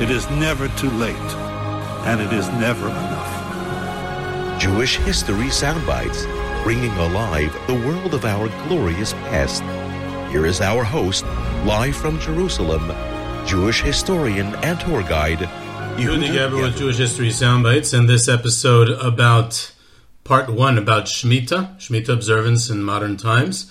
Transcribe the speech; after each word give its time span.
it 0.00 0.08
is 0.10 0.28
never 0.30 0.66
too 0.68 0.90
late, 0.92 1.14
and 2.06 2.22
it 2.22 2.32
is 2.32 2.48
never 2.52 2.88
enough. 2.88 4.58
Jewish 4.58 4.96
History 4.96 5.48
Soundbites, 5.48 6.24
bringing 6.62 6.92
alive 6.92 7.52
the 7.66 7.74
world 7.74 8.14
of 8.14 8.24
our 8.24 8.48
glorious 8.66 9.12
past. 9.12 9.62
Here 10.32 10.46
is 10.46 10.62
our 10.62 10.84
host, 10.84 11.26
live 11.66 11.94
from 11.94 12.18
Jerusalem, 12.18 12.94
Jewish 13.46 13.82
historian 13.82 14.54
and 14.56 14.80
tour 14.80 15.02
guide, 15.02 15.40
Yehuda 15.98 16.28
Geberer 16.32 16.62
with 16.62 16.78
Jewish 16.78 16.96
History 16.96 17.28
Soundbites, 17.28 17.92
and 17.92 18.08
this 18.08 18.26
episode 18.26 18.88
about 18.88 19.70
part 20.24 20.48
one 20.48 20.78
about 20.78 21.04
Shemitah, 21.04 21.76
Shemitah 21.76 22.08
observance 22.08 22.70
in 22.70 22.82
modern 22.82 23.18
times, 23.18 23.70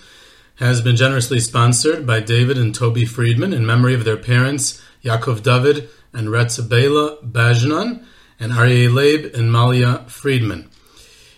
has 0.57 0.79
been 0.79 0.95
generously 0.95 1.39
sponsored 1.39 2.05
by 2.05 2.19
David 2.19 2.59
and 2.59 2.75
Toby 2.75 3.05
Friedman 3.05 3.51
in 3.51 3.65
memory 3.65 3.95
of 3.95 4.03
their 4.03 4.17
parents, 4.17 4.79
Yaakov 5.03 5.41
David 5.41 5.89
and 6.13 6.27
Retzabela 6.27 7.23
Bajnan, 7.31 8.03
and 8.39 8.51
Aryeh 8.53 8.93
Leib 8.93 9.33
and 9.35 9.51
Malia 9.51 10.05
Friedman. 10.07 10.69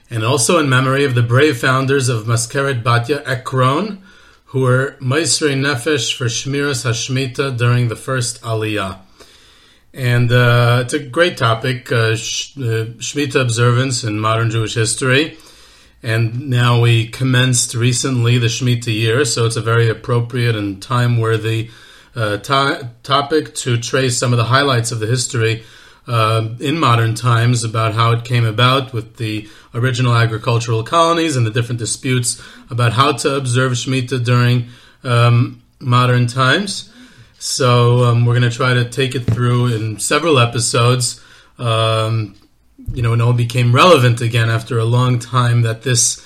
And 0.09 0.23
also 0.23 0.59
in 0.59 0.69
memory 0.69 1.05
of 1.05 1.15
the 1.15 1.23
brave 1.23 1.57
founders 1.57 2.09
of 2.09 2.25
Mazkeret 2.25 2.83
Batya 2.83 3.23
Ekron, 3.25 4.03
who 4.45 4.61
were 4.61 4.97
Maisrei 4.99 5.55
Nefesh 5.55 6.15
for 6.15 6.25
Shmiras 6.25 6.85
Hashmita 6.85 7.57
during 7.57 7.87
the 7.87 7.95
first 7.95 8.41
Aliyah. 8.41 8.99
And 9.93 10.31
uh, 10.31 10.81
it's 10.83 10.93
a 10.93 10.99
great 10.99 11.37
topic, 11.37 11.91
uh, 11.91 12.15
uh, 12.15 13.39
observance 13.39 14.03
in 14.03 14.19
modern 14.19 14.49
Jewish 14.49 14.75
history. 14.75 15.37
And 16.03 16.49
now 16.49 16.81
we 16.81 17.07
commenced 17.07 17.75
recently 17.75 18.37
the 18.37 18.47
Shemitah 18.47 18.93
year, 18.93 19.23
so 19.23 19.45
it's 19.45 19.55
a 19.55 19.61
very 19.61 19.89
appropriate 19.89 20.55
and 20.55 20.81
time 20.81 21.17
worthy 21.17 21.69
uh, 22.15 22.37
to- 22.37 22.89
topic 23.03 23.55
to 23.55 23.77
trace 23.77 24.17
some 24.17 24.33
of 24.33 24.37
the 24.37 24.45
highlights 24.45 24.91
of 24.91 24.99
the 24.99 25.07
history 25.07 25.63
uh, 26.07 26.49
in 26.59 26.77
modern 26.79 27.15
times 27.15 27.63
about 27.63 27.93
how 27.93 28.11
it 28.11 28.25
came 28.25 28.45
about 28.45 28.91
with 28.91 29.17
the 29.17 29.47
original 29.73 30.13
agricultural 30.15 30.83
colonies 30.83 31.35
and 31.35 31.45
the 31.45 31.51
different 31.51 31.79
disputes 31.79 32.41
about 32.69 32.93
how 32.93 33.11
to 33.11 33.35
observe 33.35 33.73
Shemitah 33.73 34.23
during 34.25 34.67
um, 35.03 35.61
modern 35.79 36.27
times. 36.27 36.91
So 37.39 38.03
um, 38.03 38.25
we're 38.25 38.37
going 38.37 38.49
to 38.49 38.55
try 38.55 38.73
to 38.73 38.87
take 38.87 39.15
it 39.15 39.21
through 39.21 39.67
in 39.73 39.99
several 39.99 40.37
episodes. 40.37 41.21
Um, 41.57 42.35
you 42.93 43.01
know, 43.01 43.13
it 43.13 43.21
all 43.21 43.33
became 43.33 43.73
relevant 43.73 44.21
again 44.21 44.49
after 44.49 44.77
a 44.77 44.85
long 44.85 45.19
time 45.19 45.61
that 45.61 45.83
this 45.83 46.25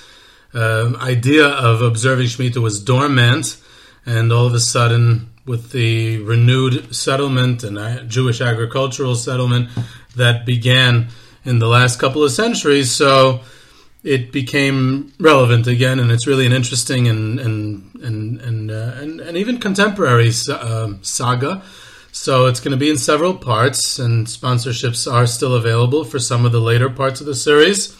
uh, 0.54 0.92
idea 1.00 1.46
of 1.46 1.82
observing 1.82 2.26
Shemitah 2.26 2.62
was 2.62 2.82
dormant, 2.82 3.56
and 4.04 4.32
all 4.32 4.46
of 4.46 4.54
a 4.54 4.60
sudden, 4.60 5.30
with 5.46 5.70
the 5.70 6.18
renewed 6.22 6.94
settlement 6.94 7.62
and 7.62 8.10
Jewish 8.10 8.40
agricultural 8.40 9.14
settlement 9.14 9.70
that 10.16 10.44
began 10.44 11.08
in 11.44 11.60
the 11.60 11.68
last 11.68 11.98
couple 12.00 12.24
of 12.24 12.32
centuries, 12.32 12.90
so 12.90 13.40
it 14.02 14.32
became 14.32 15.12
relevant 15.18 15.66
again, 15.66 15.98
and 16.00 16.10
it's 16.10 16.26
really 16.26 16.46
an 16.46 16.52
interesting 16.52 17.08
and 17.08 17.40
and 17.40 17.90
and 18.02 18.40
and 18.40 18.70
uh, 18.70 18.92
and, 18.96 19.20
and, 19.20 19.36
even 19.36 19.58
contemporary 19.58 20.30
uh, 20.50 20.92
saga. 21.02 21.62
So 22.12 22.46
it's 22.46 22.60
going 22.60 22.70
to 22.70 22.78
be 22.78 22.88
in 22.88 22.98
several 22.98 23.34
parts, 23.34 23.98
and 23.98 24.26
sponsorships 24.26 25.10
are 25.10 25.26
still 25.26 25.54
available 25.54 26.04
for 26.04 26.18
some 26.18 26.46
of 26.46 26.52
the 26.52 26.60
later 26.60 26.88
parts 26.88 27.20
of 27.20 27.26
the 27.26 27.34
series. 27.34 27.96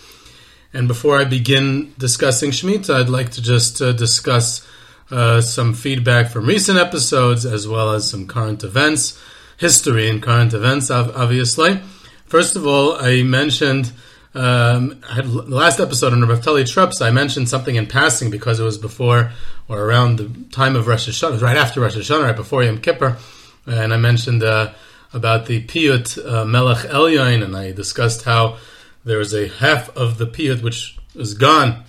And 0.72 0.88
before 0.88 1.18
I 1.18 1.24
begin 1.24 1.94
discussing 1.98 2.50
Shemitah, 2.50 2.94
I'd 2.94 3.08
like 3.08 3.30
to 3.32 3.42
just 3.42 3.82
uh, 3.82 3.92
discuss 3.92 4.66
uh, 5.10 5.40
some 5.40 5.74
feedback 5.74 6.30
from 6.30 6.46
recent 6.46 6.78
episodes 6.78 7.44
as 7.44 7.66
well 7.68 7.92
as 7.92 8.10
some 8.10 8.26
current 8.26 8.64
events, 8.64 9.20
history 9.56 10.08
and 10.08 10.22
current 10.22 10.52
events, 10.52 10.90
obviously. 10.90 11.80
First 12.26 12.56
of 12.56 12.66
all, 12.66 12.96
I 13.00 13.22
mentioned 13.22 13.92
um, 14.36 15.00
I 15.08 15.14
had 15.14 15.24
the 15.24 15.42
last 15.44 15.80
episode 15.80 16.12
on 16.12 16.20
Naftali 16.20 16.64
Trups, 16.64 17.00
I 17.00 17.10
mentioned 17.10 17.48
something 17.48 17.76
in 17.76 17.86
passing 17.86 18.30
because 18.30 18.60
it 18.60 18.64
was 18.64 18.76
before 18.76 19.32
or 19.66 19.80
around 19.80 20.18
the 20.18 20.28
time 20.50 20.76
of 20.76 20.86
Rosh 20.86 21.08
Hashanah, 21.08 21.40
right 21.40 21.56
after 21.56 21.80
Rosh 21.80 21.96
Hashanah, 21.96 22.22
right 22.22 22.36
before 22.36 22.62
Yom 22.62 22.78
Kippur, 22.78 23.16
and 23.64 23.94
I 23.94 23.96
mentioned 23.96 24.42
uh, 24.42 24.74
about 25.14 25.46
the 25.46 25.64
Piyut 25.64 26.18
uh, 26.22 26.44
Melech 26.44 26.86
Elyon, 26.90 27.42
and 27.42 27.56
I 27.56 27.72
discussed 27.72 28.24
how 28.24 28.58
there 29.04 29.16
was 29.16 29.32
a 29.32 29.48
half 29.48 29.88
of 29.96 30.18
the 30.18 30.26
Piyut 30.26 30.62
which 30.62 30.98
is 31.14 31.32
gone. 31.32 31.84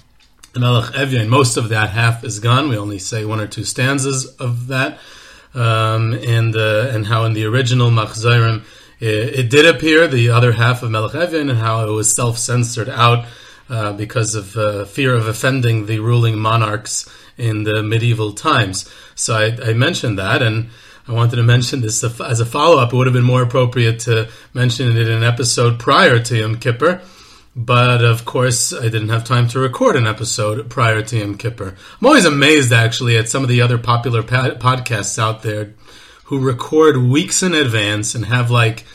Melech 0.59 0.94
Evyon, 0.94 1.28
most 1.28 1.57
of 1.57 1.69
that 1.69 1.90
half 1.90 2.23
is 2.23 2.40
gone. 2.40 2.69
We 2.69 2.78
only 2.78 3.00
say 3.00 3.25
one 3.25 3.40
or 3.40 3.47
two 3.47 3.63
stanzas 3.63 4.25
of 4.38 4.68
that, 4.68 5.00
um, 5.53 6.13
and 6.13 6.56
uh, 6.56 6.90
and 6.91 7.06
how 7.06 7.25
in 7.25 7.34
the 7.34 7.45
original 7.45 7.90
Machzorim 7.90 8.63
it, 9.00 9.40
it, 9.40 9.50
did 9.50 9.66
appear 9.66 10.07
the 10.07 10.29
other 10.29 10.51
half 10.51 10.84
of 10.84 10.91
Melech 10.91 11.13
Evyon 11.13 11.50
and 11.50 11.59
how 11.59 11.88
it 11.88 11.91
was 11.91 12.13
self 12.13 12.38
censored 12.38 12.90
out 12.90 13.25
uh, 13.69 13.94
because 13.94 14.35
of 14.35 14.56
uh, 14.57 14.85
fear 14.85 15.13
of 15.13 15.28
offending 15.28 15.85
the 15.85 16.00
ruling 16.00 16.38
monarchs 16.40 17.09
in 17.38 17.63
the 17.63 17.84
medieval 17.84 18.34
times. 18.34 18.89
So 19.16 19.35
I, 19.35 19.69
I 19.69 19.74
mentioned 19.74 20.18
that, 20.18 20.41
and 20.41 20.69
I 21.07 21.13
wanted 21.13 21.38
to 21.38 21.44
mention 21.44 21.81
this 21.81 22.03
as 22.03 22.39
a 22.39 22.45
follow 22.45 22.79
up. 22.79 22.94
It 22.94 22.95
would 22.95 23.07
have 23.07 23.13
been 23.13 23.24
more 23.24 23.44
appropriate 23.44 24.00
to 24.01 24.29
mention 24.53 24.91
it 24.91 24.97
in 24.97 25.09
an 25.09 25.24
episode 25.24 25.79
prior 25.79 26.19
to 26.19 26.38
Yom 26.38 26.57
Kippur. 26.57 27.01
But 27.57 28.03
of 28.03 28.23
course, 28.23 28.72
I 28.72 28.84
didn't 28.84 29.09
have 29.09 29.23
time 29.23 29.47
to 29.47 29.59
record 29.59 29.95
an 29.95 30.06
episode 30.06 30.69
prior 30.69 31.01
to 31.01 31.18
Yom 31.18 31.38
Kippur. 31.40 31.75
I'm 32.00 32.06
always 32.06 32.25
amazed, 32.25 32.72
actually, 32.72 33.18
at 33.18 33.29
some 33.29 33.41
of 33.41 33.50
the 33.50 33.62
other 33.62 33.79
popular 33.79 34.22
podcasts 34.22 35.18
out 35.18 35.41
there 35.41 35.73
who 36.25 36.38
record 36.38 36.97
weeks 36.97 37.41
in 37.41 37.56
advance 37.56 38.13
and 38.13 38.25
have 38.25 38.51
like 38.51 38.85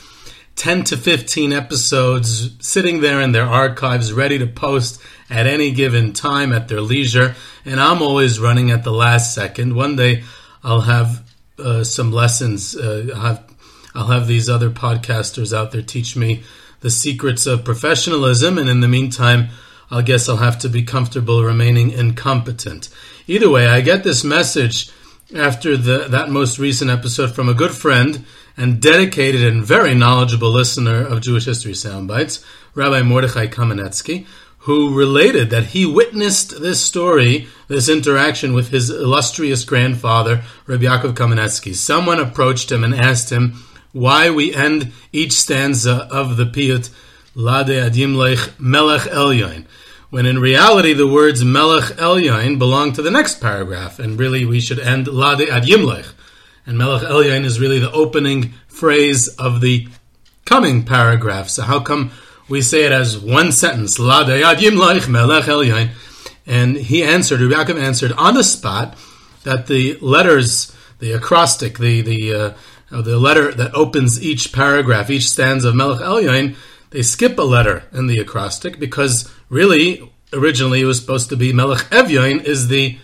10 0.55 0.85
to 0.85 0.95
15 0.95 1.51
episodes 1.51 2.51
sitting 2.65 3.01
there 3.01 3.19
in 3.19 3.33
their 3.33 3.43
archives 3.45 4.13
ready 4.13 4.37
to 4.39 4.47
post 4.47 5.01
at 5.29 5.45
any 5.45 5.71
given 5.71 6.13
time 6.13 6.53
at 6.53 6.69
their 6.69 6.79
leisure. 6.79 7.35
And 7.65 7.81
I'm 7.81 8.01
always 8.01 8.39
running 8.39 8.71
at 8.71 8.85
the 8.85 8.93
last 8.93 9.35
second. 9.35 9.75
One 9.75 9.97
day 9.97 10.23
I'll 10.63 10.81
have 10.81 11.29
uh, 11.59 11.83
some 11.83 12.13
lessons. 12.13 12.77
Uh, 12.77 13.09
I'll, 13.13 13.21
have, 13.21 13.55
I'll 13.93 14.07
have 14.07 14.27
these 14.27 14.47
other 14.47 14.69
podcasters 14.69 15.53
out 15.53 15.71
there 15.71 15.81
teach 15.81 16.15
me 16.15 16.43
the 16.83 16.91
secrets 16.91 17.47
of 17.47 17.65
professionalism. 17.65 18.57
And 18.57 18.69
in 18.69 18.81
the 18.81 18.87
meantime, 18.87 19.47
I 19.89 20.01
guess 20.01 20.27
I'll 20.27 20.37
have 20.37 20.59
to 20.59 20.69
be 20.69 20.83
comfortable 20.83 21.43
remaining 21.43 21.89
incompetent. 21.89 22.89
Either 23.25 23.49
way, 23.49 23.67
I 23.67 23.81
get 23.81 24.03
this 24.03 24.23
message 24.23 24.91
after 25.33 25.77
the, 25.77 26.09
that 26.09 26.29
most 26.29 26.59
recent 26.59 26.91
episode 26.91 27.33
from 27.33 27.47
a 27.47 27.53
good 27.53 27.71
friend 27.71 28.25
and 28.57 28.81
dedicated 28.81 29.43
and 29.43 29.63
very 29.63 29.95
knowledgeable 29.95 30.51
listener 30.51 31.07
of 31.07 31.21
Jewish 31.21 31.45
History 31.45 31.71
Soundbites, 31.71 32.45
Rabbi 32.75 33.01
Mordechai 33.01 33.47
Kamenetsky, 33.47 34.27
who 34.59 34.93
related 34.93 35.49
that 35.49 35.67
he 35.67 35.85
witnessed 35.85 36.61
this 36.61 36.81
story, 36.81 37.47
this 37.69 37.87
interaction 37.87 38.53
with 38.53 38.69
his 38.69 38.89
illustrious 38.89 39.63
grandfather, 39.63 40.43
Rabbi 40.67 40.83
Yaakov 40.83 41.13
Kamenetsky. 41.13 41.73
Someone 41.73 42.19
approached 42.19 42.71
him 42.71 42.83
and 42.83 42.93
asked 42.93 43.29
him 43.31 43.53
why 43.93 44.29
we 44.29 44.53
end 44.53 44.91
each 45.13 45.31
stanza 45.31 46.07
of 46.11 46.35
the 46.35 46.45
Piyut, 46.45 46.89
Lade 47.35 47.67
Adim 47.67 48.15
Lech 48.15 48.59
Melech 48.59 49.03
Elyon 49.03 49.65
when 50.13 50.27
in 50.27 50.37
reality 50.37 50.93
the 50.93 51.07
words 51.07 51.43
Melech 51.43 51.97
Elyon 51.97 52.59
belong 52.59 52.93
to 52.93 53.01
the 53.01 53.09
next 53.09 53.41
paragraph, 53.41 53.97
and 53.97 54.19
really 54.19 54.45
we 54.45 54.59
should 54.59 54.77
end 54.77 55.07
Lade 55.07 55.49
Ad 55.49 55.63
Yimlech. 55.63 56.13
and 56.67 56.77
Melech 56.77 57.01
Elyon 57.01 57.43
is 57.43 57.59
really 57.59 57.79
the 57.79 57.91
opening 57.91 58.53
phrase 58.67 59.27
of 59.39 59.59
the 59.59 59.87
coming 60.45 60.83
paragraph. 60.83 61.49
So 61.49 61.63
how 61.63 61.79
come 61.79 62.11
we 62.47 62.61
say 62.61 62.83
it 62.83 62.91
as 62.91 63.17
one 63.17 63.51
sentence? 63.51 63.97
Lade 63.97 64.39
La 64.43 64.53
Melech 64.53 65.45
Elyon. 65.45 65.89
And 66.45 66.75
he 66.75 67.01
answered, 67.01 67.39
Yaakov 67.39 67.81
answered 67.81 68.11
on 68.11 68.35
the 68.35 68.43
spot 68.43 68.95
that 69.45 69.65
the 69.65 69.97
letters, 69.99 70.71
the 70.99 71.13
acrostic, 71.13 71.79
the 71.79 72.01
the 72.01 72.33
uh, 72.35 72.53
the 73.01 73.17
letter 73.17 73.51
that 73.53 73.73
opens 73.73 74.21
each 74.21 74.53
paragraph, 74.53 75.09
each 75.09 75.29
stanza 75.29 75.69
of 75.69 75.75
Melech 75.75 76.01
Elyon, 76.01 76.55
they 76.91 77.01
skip 77.01 77.37
a 77.39 77.43
letter 77.43 77.83
in 77.91 78.07
the 78.07 78.19
acrostic 78.19 78.79
because 78.79 79.31
really 79.49 80.11
originally 80.31 80.81
it 80.81 80.85
was 80.85 80.99
supposed 80.99 81.29
to 81.29 81.35
be 81.35 81.53
Melech 81.53 81.89
Evyon 81.89 82.43
is 82.43 82.67
the 82.67 82.97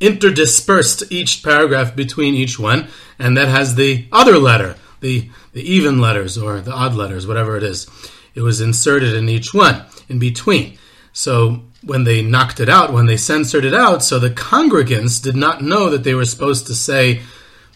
interdispersed 0.00 1.10
each 1.10 1.42
paragraph 1.42 1.94
between 1.94 2.34
each 2.34 2.58
one, 2.58 2.88
and 3.18 3.36
that 3.36 3.48
has 3.48 3.74
the 3.74 4.06
other 4.12 4.38
letter, 4.38 4.76
the 5.00 5.28
the 5.52 5.62
even 5.62 6.00
letters 6.00 6.38
or 6.38 6.60
the 6.60 6.72
odd 6.72 6.94
letters, 6.94 7.26
whatever 7.26 7.56
it 7.56 7.62
is. 7.62 7.86
It 8.34 8.42
was 8.42 8.60
inserted 8.60 9.14
in 9.14 9.28
each 9.28 9.52
one 9.52 9.84
in 10.08 10.18
between. 10.18 10.78
So 11.12 11.62
when 11.82 12.04
they 12.04 12.22
knocked 12.22 12.60
it 12.60 12.68
out, 12.68 12.92
when 12.92 13.06
they 13.06 13.16
censored 13.16 13.64
it 13.64 13.74
out, 13.74 14.02
so 14.02 14.18
the 14.18 14.30
congregants 14.30 15.22
did 15.22 15.36
not 15.36 15.62
know 15.62 15.90
that 15.90 16.04
they 16.04 16.14
were 16.14 16.24
supposed 16.24 16.66
to 16.68 16.74
say 16.74 17.22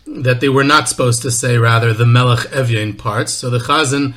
that 0.07 0.41
they 0.41 0.49
were 0.49 0.65
not 0.65 0.89
supposed 0.89 1.23
to 1.23 1.31
say 1.31 1.57
rather 1.57 1.93
the 1.93 2.07
Melech 2.07 2.51
Evyon 2.51 2.97
parts. 2.97 3.33
So 3.33 3.51
the 3.51 3.59
Chazan 3.59 4.15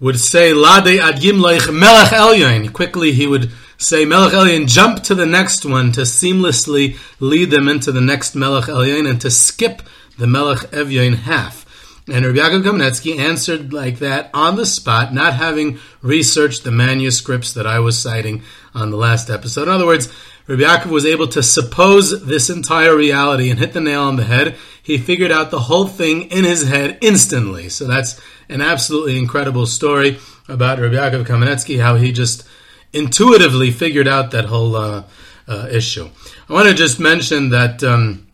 would 0.00 0.20
say 0.20 0.52
Lade 0.52 1.00
ad 1.00 1.16
Yimleich 1.16 1.72
Melech 1.72 2.10
Elyon. 2.10 2.72
Quickly 2.72 3.12
he 3.12 3.26
would 3.26 3.50
say 3.76 4.04
Melech 4.04 4.32
Elyon, 4.32 4.68
jump 4.68 5.02
to 5.04 5.14
the 5.14 5.26
next 5.26 5.64
one 5.64 5.92
to 5.92 6.02
seamlessly 6.02 6.96
lead 7.20 7.50
them 7.50 7.68
into 7.68 7.92
the 7.92 8.00
next 8.00 8.34
Melech 8.34 8.64
Elyon 8.64 9.08
and 9.08 9.20
to 9.20 9.30
skip 9.30 9.82
the 10.18 10.26
Melech 10.26 10.70
Evyon 10.70 11.14
half. 11.14 11.64
And 12.10 12.24
Rabbi 12.24 12.38
Yaakov 12.38 12.62
Kamenetsky 12.62 13.18
answered 13.18 13.72
like 13.72 13.98
that 13.98 14.30
on 14.32 14.56
the 14.56 14.64
spot, 14.64 15.12
not 15.12 15.34
having 15.34 15.78
researched 16.00 16.64
the 16.64 16.70
manuscripts 16.70 17.52
that 17.52 17.66
I 17.66 17.80
was 17.80 17.98
citing 17.98 18.42
on 18.74 18.90
the 18.90 18.96
last 18.96 19.28
episode. 19.28 19.64
In 19.64 19.74
other 19.74 19.86
words, 19.86 20.10
Rabbi 20.48 20.62
Yaakov 20.62 20.86
was 20.86 21.04
able 21.04 21.28
to 21.28 21.42
suppose 21.42 22.24
this 22.24 22.48
entire 22.48 22.96
reality 22.96 23.50
and 23.50 23.58
hit 23.58 23.74
the 23.74 23.82
nail 23.82 24.02
on 24.04 24.16
the 24.16 24.24
head. 24.24 24.56
He 24.82 24.96
figured 24.96 25.30
out 25.30 25.50
the 25.50 25.60
whole 25.60 25.86
thing 25.86 26.22
in 26.30 26.44
his 26.44 26.66
head 26.66 26.96
instantly. 27.02 27.68
So 27.68 27.86
that's 27.86 28.18
an 28.48 28.62
absolutely 28.62 29.18
incredible 29.18 29.66
story 29.66 30.18
about 30.48 30.78
Rabbi 30.78 30.94
Yaakov 30.94 31.26
Kamenetsky, 31.26 31.80
how 31.80 31.96
he 31.96 32.12
just 32.12 32.48
intuitively 32.94 33.70
figured 33.70 34.08
out 34.08 34.30
that 34.30 34.46
whole 34.46 34.74
uh, 34.74 35.04
uh, 35.46 35.68
issue. 35.70 36.08
I 36.48 36.52
want 36.54 36.66
to 36.68 36.74
just 36.74 36.98
mention 36.98 37.50
that. 37.50 37.84
Um, 37.84 38.24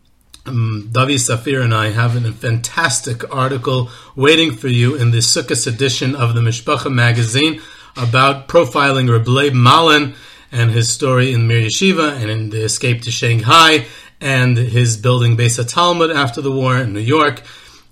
um, 0.46 0.90
Dovi 0.93 1.14
Safier 1.14 1.64
and 1.64 1.72
I 1.72 1.88
have 1.88 2.22
a 2.22 2.31
fantastic 2.31 3.34
article 3.34 3.88
waiting 4.14 4.52
for 4.52 4.69
you 4.69 4.94
in 4.94 5.10
the 5.10 5.19
Sukkot 5.19 5.67
edition 5.67 6.14
of 6.14 6.34
the 6.34 6.43
Mishpacha 6.43 6.93
magazine 6.93 7.62
about 7.96 8.46
profiling 8.46 9.08
Leib 9.26 9.55
Malin 9.55 10.14
and 10.54 10.70
his 10.70 10.88
story 10.88 11.32
in 11.32 11.48
Mir 11.48 11.62
Yeshiva 11.62 12.12
and 12.12 12.30
in 12.30 12.50
the 12.50 12.62
escape 12.62 13.02
to 13.02 13.10
Shanghai 13.10 13.86
and 14.20 14.56
his 14.56 14.96
building 14.96 15.36
Beis 15.36 15.58
Talmud 15.68 16.12
after 16.12 16.40
the 16.40 16.52
war 16.52 16.78
in 16.78 16.94
New 16.94 17.00
York. 17.00 17.42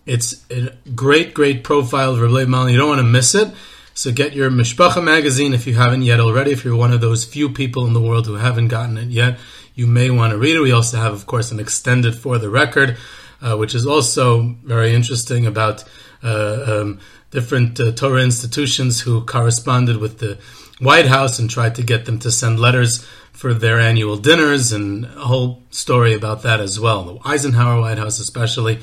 It's 0.06 0.44
a 0.48 0.72
great, 0.94 1.34
great 1.34 1.64
profile 1.64 2.14
of 2.14 2.20
Rabbi 2.20 2.44
Malin. 2.48 2.72
You 2.72 2.78
don't 2.78 2.88
want 2.88 3.00
to 3.00 3.06
miss 3.06 3.34
it. 3.34 3.52
So 3.94 4.12
get 4.12 4.32
your 4.32 4.48
Mishpacha 4.48 5.02
magazine 5.02 5.54
if 5.54 5.66
you 5.66 5.74
haven't 5.74 6.02
yet 6.02 6.20
already. 6.20 6.52
If 6.52 6.64
you're 6.64 6.76
one 6.76 6.92
of 6.92 7.00
those 7.00 7.24
few 7.24 7.50
people 7.50 7.84
in 7.86 7.94
the 7.94 8.00
world 8.00 8.26
who 8.26 8.34
haven't 8.34 8.68
gotten 8.68 8.96
it 8.96 9.08
yet, 9.08 9.38
you 9.74 9.88
may 9.88 10.10
want 10.10 10.30
to 10.30 10.38
read 10.38 10.56
it. 10.56 10.60
We 10.60 10.72
also 10.72 10.98
have, 10.98 11.12
of 11.12 11.26
course, 11.26 11.50
an 11.50 11.58
extended 11.58 12.14
for 12.14 12.38
the 12.38 12.48
record, 12.48 12.96
uh, 13.40 13.56
which 13.56 13.74
is 13.74 13.86
also 13.86 14.54
very 14.62 14.94
interesting 14.94 15.46
about 15.46 15.84
uh, 16.22 16.64
um, 16.82 17.00
different 17.32 17.80
uh, 17.80 17.90
Torah 17.90 18.22
institutions 18.22 19.00
who 19.00 19.24
corresponded 19.24 19.96
with 19.96 20.18
the 20.18 20.38
White 20.82 21.06
House 21.06 21.38
and 21.38 21.48
tried 21.48 21.76
to 21.76 21.82
get 21.82 22.06
them 22.06 22.18
to 22.18 22.30
send 22.32 22.58
letters 22.58 23.04
for 23.32 23.54
their 23.54 23.78
annual 23.78 24.16
dinners, 24.16 24.72
and 24.72 25.04
a 25.04 25.26
whole 25.26 25.62
story 25.70 26.12
about 26.12 26.42
that 26.42 26.60
as 26.60 26.78
well. 26.78 27.04
The 27.04 27.18
Eisenhower 27.24 27.80
White 27.80 27.98
House, 27.98 28.18
especially. 28.18 28.80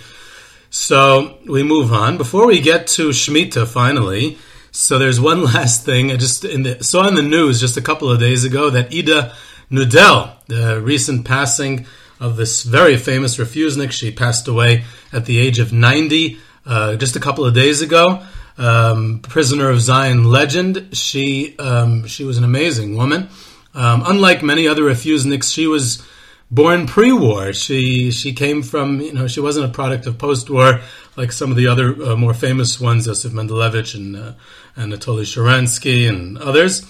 So 0.70 1.38
we 1.46 1.62
move 1.62 1.92
on. 1.92 2.18
Before 2.18 2.48
we 2.48 2.62
get 2.62 2.88
to 2.88 3.10
Shemitah, 3.10 3.68
finally, 3.68 4.38
so 4.72 4.98
there's 4.98 5.20
one 5.20 5.44
last 5.54 5.86
thing. 5.86 6.12
I 6.12 6.16
just 6.16 6.46
in 6.46 6.64
the, 6.64 6.84
saw 6.84 7.08
in 7.08 7.16
the 7.16 7.22
news 7.22 7.60
just 7.60 7.78
a 7.78 7.82
couple 7.82 8.10
of 8.10 8.20
days 8.20 8.46
ago 8.46 8.70
that 8.70 8.94
Ida 8.94 9.36
Nudel, 9.70 10.36
the 10.48 10.82
recent 10.82 11.26
passing 11.26 11.86
of 12.20 12.38
this 12.38 12.64
very 12.64 12.98
famous 12.98 13.38
refusenik, 13.38 13.92
she 13.92 14.12
passed 14.12 14.48
away 14.48 14.84
at 15.12 15.26
the 15.26 15.38
age 15.38 15.60
of 15.60 15.74
90 15.74 16.38
uh, 16.66 16.96
just 16.96 17.16
a 17.16 17.20
couple 17.20 17.46
of 17.46 17.54
days 17.54 17.82
ago. 17.82 18.24
Um, 18.60 19.20
prisoner 19.20 19.70
of 19.70 19.80
Zion 19.80 20.26
legend. 20.26 20.90
She 20.92 21.58
um, 21.58 22.06
she 22.08 22.24
was 22.24 22.38
an 22.38 22.44
amazing 22.44 22.96
woman. 22.96 23.30
Um, 23.74 24.04
unlike 24.06 24.44
many 24.44 24.68
other 24.68 24.84
refuseniks, 24.84 25.52
she 25.54 25.66
was 25.66 26.06
born 26.52 26.86
pre-war. 26.86 27.54
She 27.54 28.12
she 28.12 28.34
came 28.34 28.62
from 28.62 29.02
you 29.02 29.14
know 29.14 29.28
she 29.28 29.40
wasn't 29.40 29.66
a 29.66 29.70
product 29.70 30.06
of 30.08 30.18
post-war 30.18 30.82
like 31.16 31.32
some 31.32 31.52
of 31.52 31.58
the 31.58 31.68
other 31.68 32.02
uh, 32.04 32.16
more 32.16 32.34
famous 32.34 32.80
ones, 32.80 33.08
Yosef 33.08 33.32
Mendelevich 33.32 33.96
and 33.96 34.16
uh, 34.16 34.34
Anatoly 34.78 35.24
Sharansky 35.24 36.08
and 36.08 36.38
others. 36.38 36.86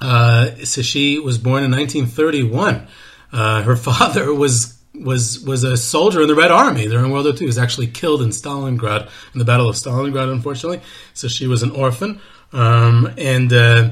Uh, 0.00 0.50
so 0.64 0.82
she 0.82 1.18
was 1.18 1.36
born 1.36 1.64
in 1.64 1.70
1931. 1.70 2.86
Uh, 3.32 3.62
her 3.62 3.76
father 3.88 4.32
was 4.32 4.69
was 5.00 5.40
was 5.40 5.64
a 5.64 5.76
soldier 5.76 6.22
in 6.22 6.28
the 6.28 6.34
Red 6.34 6.50
Army 6.50 6.86
during 6.86 7.10
World 7.10 7.24
War 7.24 7.32
II. 7.32 7.40
He 7.40 7.46
was 7.46 7.58
actually 7.58 7.88
killed 7.88 8.22
in 8.22 8.30
Stalingrad 8.30 9.08
in 9.32 9.38
the 9.38 9.44
Battle 9.44 9.68
of 9.68 9.76
Stalingrad, 9.76 10.30
unfortunately. 10.30 10.80
So 11.14 11.28
she 11.28 11.46
was 11.46 11.62
an 11.62 11.70
orphan, 11.70 12.20
um, 12.52 13.12
and 13.16 13.52
uh, 13.52 13.90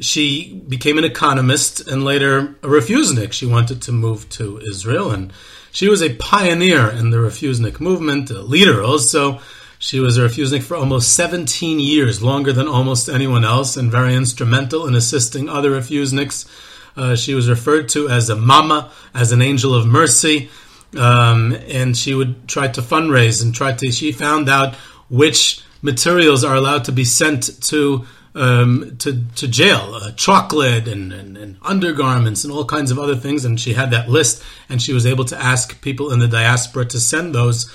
she 0.00 0.62
became 0.68 0.98
an 0.98 1.04
economist 1.04 1.86
and 1.88 2.04
later 2.04 2.56
a 2.62 2.68
refusenik. 2.68 3.32
She 3.32 3.46
wanted 3.46 3.82
to 3.82 3.92
move 3.92 4.28
to 4.30 4.58
Israel, 4.58 5.10
and 5.10 5.32
she 5.72 5.88
was 5.88 6.02
a 6.02 6.14
pioneer 6.14 6.90
in 6.90 7.10
the 7.10 7.18
refusenik 7.18 7.80
movement, 7.80 8.30
a 8.30 8.40
leader 8.40 8.82
also 8.82 9.40
she 9.78 10.00
was 10.00 10.16
a 10.16 10.22
refusenik 10.22 10.62
for 10.62 10.76
almost 10.76 11.14
17 11.14 11.78
years, 11.78 12.22
longer 12.22 12.52
than 12.52 12.66
almost 12.68 13.08
anyone 13.08 13.44
else, 13.44 13.76
and 13.76 13.90
very 13.90 14.14
instrumental 14.14 14.86
in 14.86 14.94
assisting 14.94 15.48
other 15.48 15.70
refuseniks. 15.70 16.46
Uh, 16.96 17.14
she 17.14 17.34
was 17.34 17.48
referred 17.48 17.88
to 17.90 18.08
as 18.08 18.30
a 18.30 18.36
mama, 18.36 18.90
as 19.14 19.32
an 19.32 19.42
angel 19.42 19.74
of 19.74 19.86
mercy, 19.86 20.48
um, 20.96 21.52
and 21.68 21.96
she 21.96 22.14
would 22.14 22.48
try 22.48 22.68
to 22.68 22.80
fundraise 22.80 23.42
and 23.42 23.54
try 23.54 23.72
to. 23.72 23.92
She 23.92 24.12
found 24.12 24.48
out 24.48 24.74
which 25.10 25.62
materials 25.82 26.42
are 26.42 26.54
allowed 26.54 26.84
to 26.84 26.92
be 26.92 27.04
sent 27.04 27.62
to 27.64 28.06
um, 28.36 28.96
to, 28.98 29.24
to 29.36 29.48
jail, 29.48 29.94
uh, 29.94 30.12
chocolate 30.12 30.86
and, 30.88 31.10
and, 31.10 31.38
and, 31.38 31.56
undergarments 31.62 32.44
and 32.44 32.52
all 32.52 32.66
kinds 32.66 32.90
of 32.90 32.98
other 32.98 33.16
things. 33.16 33.46
And 33.46 33.58
she 33.58 33.72
had 33.72 33.90
that 33.92 34.10
list, 34.10 34.44
and 34.68 34.80
she 34.80 34.92
was 34.92 35.06
able 35.06 35.24
to 35.26 35.42
ask 35.42 35.80
people 35.80 36.12
in 36.12 36.18
the 36.18 36.28
diaspora 36.28 36.84
to 36.86 37.00
send 37.00 37.34
those 37.34 37.70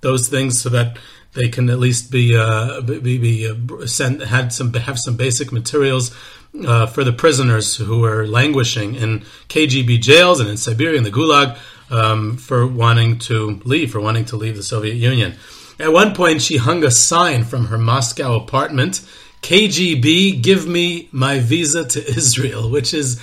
those 0.00 0.28
things 0.28 0.60
so 0.60 0.68
that 0.68 0.96
they 1.34 1.48
can 1.48 1.68
at 1.68 1.80
least 1.80 2.12
be 2.12 2.36
uh, 2.36 2.80
be, 2.80 3.18
be 3.18 3.48
uh, 3.48 3.86
sent 3.86 4.22
had 4.22 4.52
some 4.52 4.72
have 4.72 4.98
some 4.98 5.16
basic 5.16 5.50
materials 5.50 6.14
uh, 6.66 6.86
for 6.86 7.04
the 7.04 7.12
prisoners 7.12 7.76
who 7.76 8.00
were 8.00 8.26
languishing 8.26 8.94
in 8.94 9.20
KGB 9.48 10.00
jails 10.00 10.40
and 10.40 10.48
in 10.48 10.56
Siberia 10.56 10.96
and 10.96 11.06
the 11.06 11.10
Gulag 11.10 11.58
um, 11.90 12.36
for 12.36 12.66
wanting 12.66 13.18
to 13.20 13.60
leave 13.64 13.92
for 13.92 14.00
wanting 14.00 14.24
to 14.26 14.36
leave 14.36 14.56
the 14.56 14.62
Soviet 14.62 14.94
Union. 14.94 15.34
At 15.78 15.92
one 15.92 16.14
point, 16.14 16.42
she 16.42 16.56
hung 16.56 16.82
a 16.84 16.90
sign 16.90 17.44
from 17.44 17.66
her 17.66 17.78
Moscow 17.78 18.36
apartment. 18.36 19.00
KGB, 19.42 20.42
give 20.42 20.66
me 20.66 21.08
my 21.12 21.38
visa 21.38 21.86
to 21.86 22.04
Israel, 22.16 22.68
which 22.70 22.92
is 22.92 23.20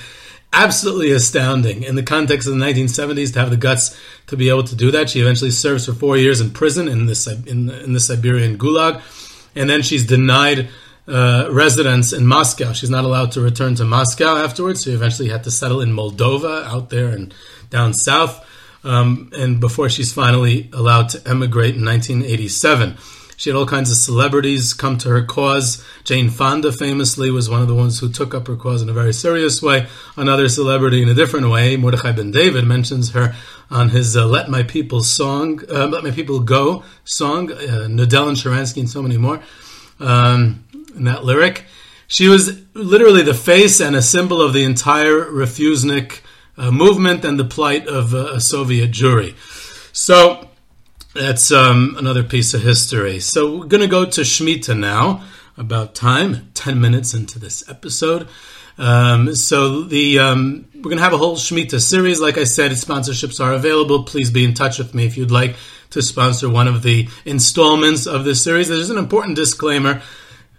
absolutely 0.53 1.11
astounding 1.11 1.83
in 1.83 1.95
the 1.95 2.03
context 2.03 2.47
of 2.47 2.57
the 2.57 2.65
1970s 2.65 3.33
to 3.33 3.39
have 3.39 3.49
the 3.49 3.57
guts 3.57 3.99
to 4.27 4.37
be 4.37 4.47
able 4.47 4.63
to 4.63 4.75
do 4.75 4.91
that. 4.91 5.09
She 5.09 5.19
eventually 5.19 5.51
serves 5.51 5.85
for 5.85 5.93
four 5.93 6.15
years 6.15 6.39
in 6.39 6.51
prison 6.51 6.87
in 6.87 7.05
the 7.07 7.43
in, 7.45 7.69
in 7.69 7.91
the 7.91 7.99
Siberian 7.99 8.57
Gulag, 8.57 9.01
and 9.53 9.69
then 9.69 9.81
she's 9.81 10.05
denied 10.05 10.69
uh, 11.07 11.47
residence 11.51 12.13
in 12.13 12.25
Moscow. 12.25 12.73
She's 12.73 12.89
not 12.89 13.03
allowed 13.03 13.31
to 13.33 13.41
return 13.41 13.75
to 13.75 13.85
Moscow 13.85 14.37
afterwards. 14.37 14.83
She 14.83 14.91
eventually 14.91 15.29
had 15.29 15.43
to 15.43 15.51
settle 15.51 15.81
in 15.81 15.91
Moldova 15.91 16.65
out 16.65 16.89
there 16.89 17.09
and 17.09 17.33
down 17.69 17.93
south. 17.93 18.43
Um, 18.83 19.31
and 19.35 19.59
before 19.59 19.89
she's 19.89 20.13
finally 20.13 20.69
allowed 20.71 21.09
to 21.09 21.27
emigrate 21.27 21.75
in 21.75 21.83
1987. 21.83 22.97
She 23.37 23.49
had 23.49 23.57
all 23.57 23.65
kinds 23.65 23.91
of 23.91 23.97
celebrities 23.97 24.73
come 24.73 24.97
to 24.99 25.09
her 25.09 25.23
cause. 25.23 25.83
Jane 26.03 26.29
Fonda 26.29 26.71
famously 26.71 27.31
was 27.31 27.49
one 27.49 27.61
of 27.61 27.67
the 27.67 27.75
ones 27.75 27.99
who 27.99 28.09
took 28.09 28.33
up 28.33 28.47
her 28.47 28.55
cause 28.55 28.81
in 28.81 28.89
a 28.89 28.93
very 28.93 29.13
serious 29.13 29.61
way. 29.61 29.87
Another 30.15 30.47
celebrity 30.47 31.01
in 31.01 31.09
a 31.09 31.13
different 31.13 31.49
way, 31.49 31.75
Mordechai 31.75 32.13
Ben 32.13 32.31
David, 32.31 32.65
mentions 32.65 33.11
her 33.11 33.35
on 33.69 33.89
his 33.89 34.15
uh, 34.15 34.25
"Let 34.25 34.49
My 34.49 34.63
People" 34.63 35.03
song, 35.03 35.61
uh, 35.69 35.87
"Let 35.87 36.03
My 36.03 36.11
People 36.11 36.39
Go" 36.39 36.83
song. 37.03 37.51
Uh, 37.51 37.87
Nudel 37.89 38.29
and 38.29 38.37
Sharansky 38.37 38.77
and 38.77 38.89
so 38.89 39.01
many 39.01 39.17
more. 39.17 39.41
Um, 39.99 40.64
in 40.95 41.03
that 41.05 41.23
lyric, 41.23 41.65
she 42.07 42.27
was 42.27 42.61
literally 42.73 43.23
the 43.23 43.33
face 43.33 43.79
and 43.79 43.95
a 43.95 44.01
symbol 44.01 44.41
of 44.41 44.53
the 44.53 44.63
entire 44.63 45.25
Refusenik 45.25 46.21
uh, 46.57 46.71
movement 46.71 47.25
and 47.25 47.39
the 47.39 47.45
plight 47.45 47.87
of 47.87 48.13
uh, 48.13 48.33
a 48.33 48.39
Soviet 48.39 48.91
Jewry. 48.91 49.35
So 49.93 50.49
That's 51.15 51.49
um, 51.49 51.95
another 51.97 52.23
piece 52.23 52.53
of 52.53 52.61
history. 52.61 53.21
So 53.21 53.59
we're 53.59 53.67
going 53.67 53.81
to 53.81 53.87
go 53.87 54.03
to 54.03 54.21
Shemitah 54.21 54.77
now. 54.77 55.23
About 55.57 55.95
time, 55.95 56.49
ten 56.53 56.81
minutes 56.81 57.13
into 57.13 57.39
this 57.39 57.69
episode. 57.69 58.27
Um, 58.77 59.33
so 59.35 59.83
the 59.83 60.19
um, 60.19 60.67
we're 60.75 60.81
going 60.81 60.97
to 60.97 61.03
have 61.03 61.13
a 61.13 61.17
whole 61.17 61.37
Shemitah 61.37 61.79
series. 61.79 62.19
Like 62.19 62.37
I 62.37 62.43
said, 62.43 62.71
sponsorships 62.71 63.39
are 63.39 63.53
available. 63.53 64.03
Please 64.03 64.29
be 64.29 64.43
in 64.43 64.53
touch 64.53 64.77
with 64.77 64.93
me 64.93 65.05
if 65.05 65.15
you'd 65.15 65.31
like 65.31 65.55
to 65.91 66.01
sponsor 66.01 66.49
one 66.49 66.67
of 66.67 66.83
the 66.83 67.07
installments 67.23 68.05
of 68.05 68.25
this 68.25 68.43
series. 68.43 68.67
There's 68.67 68.89
an 68.89 68.97
important 68.97 69.37
disclaimer. 69.37 70.01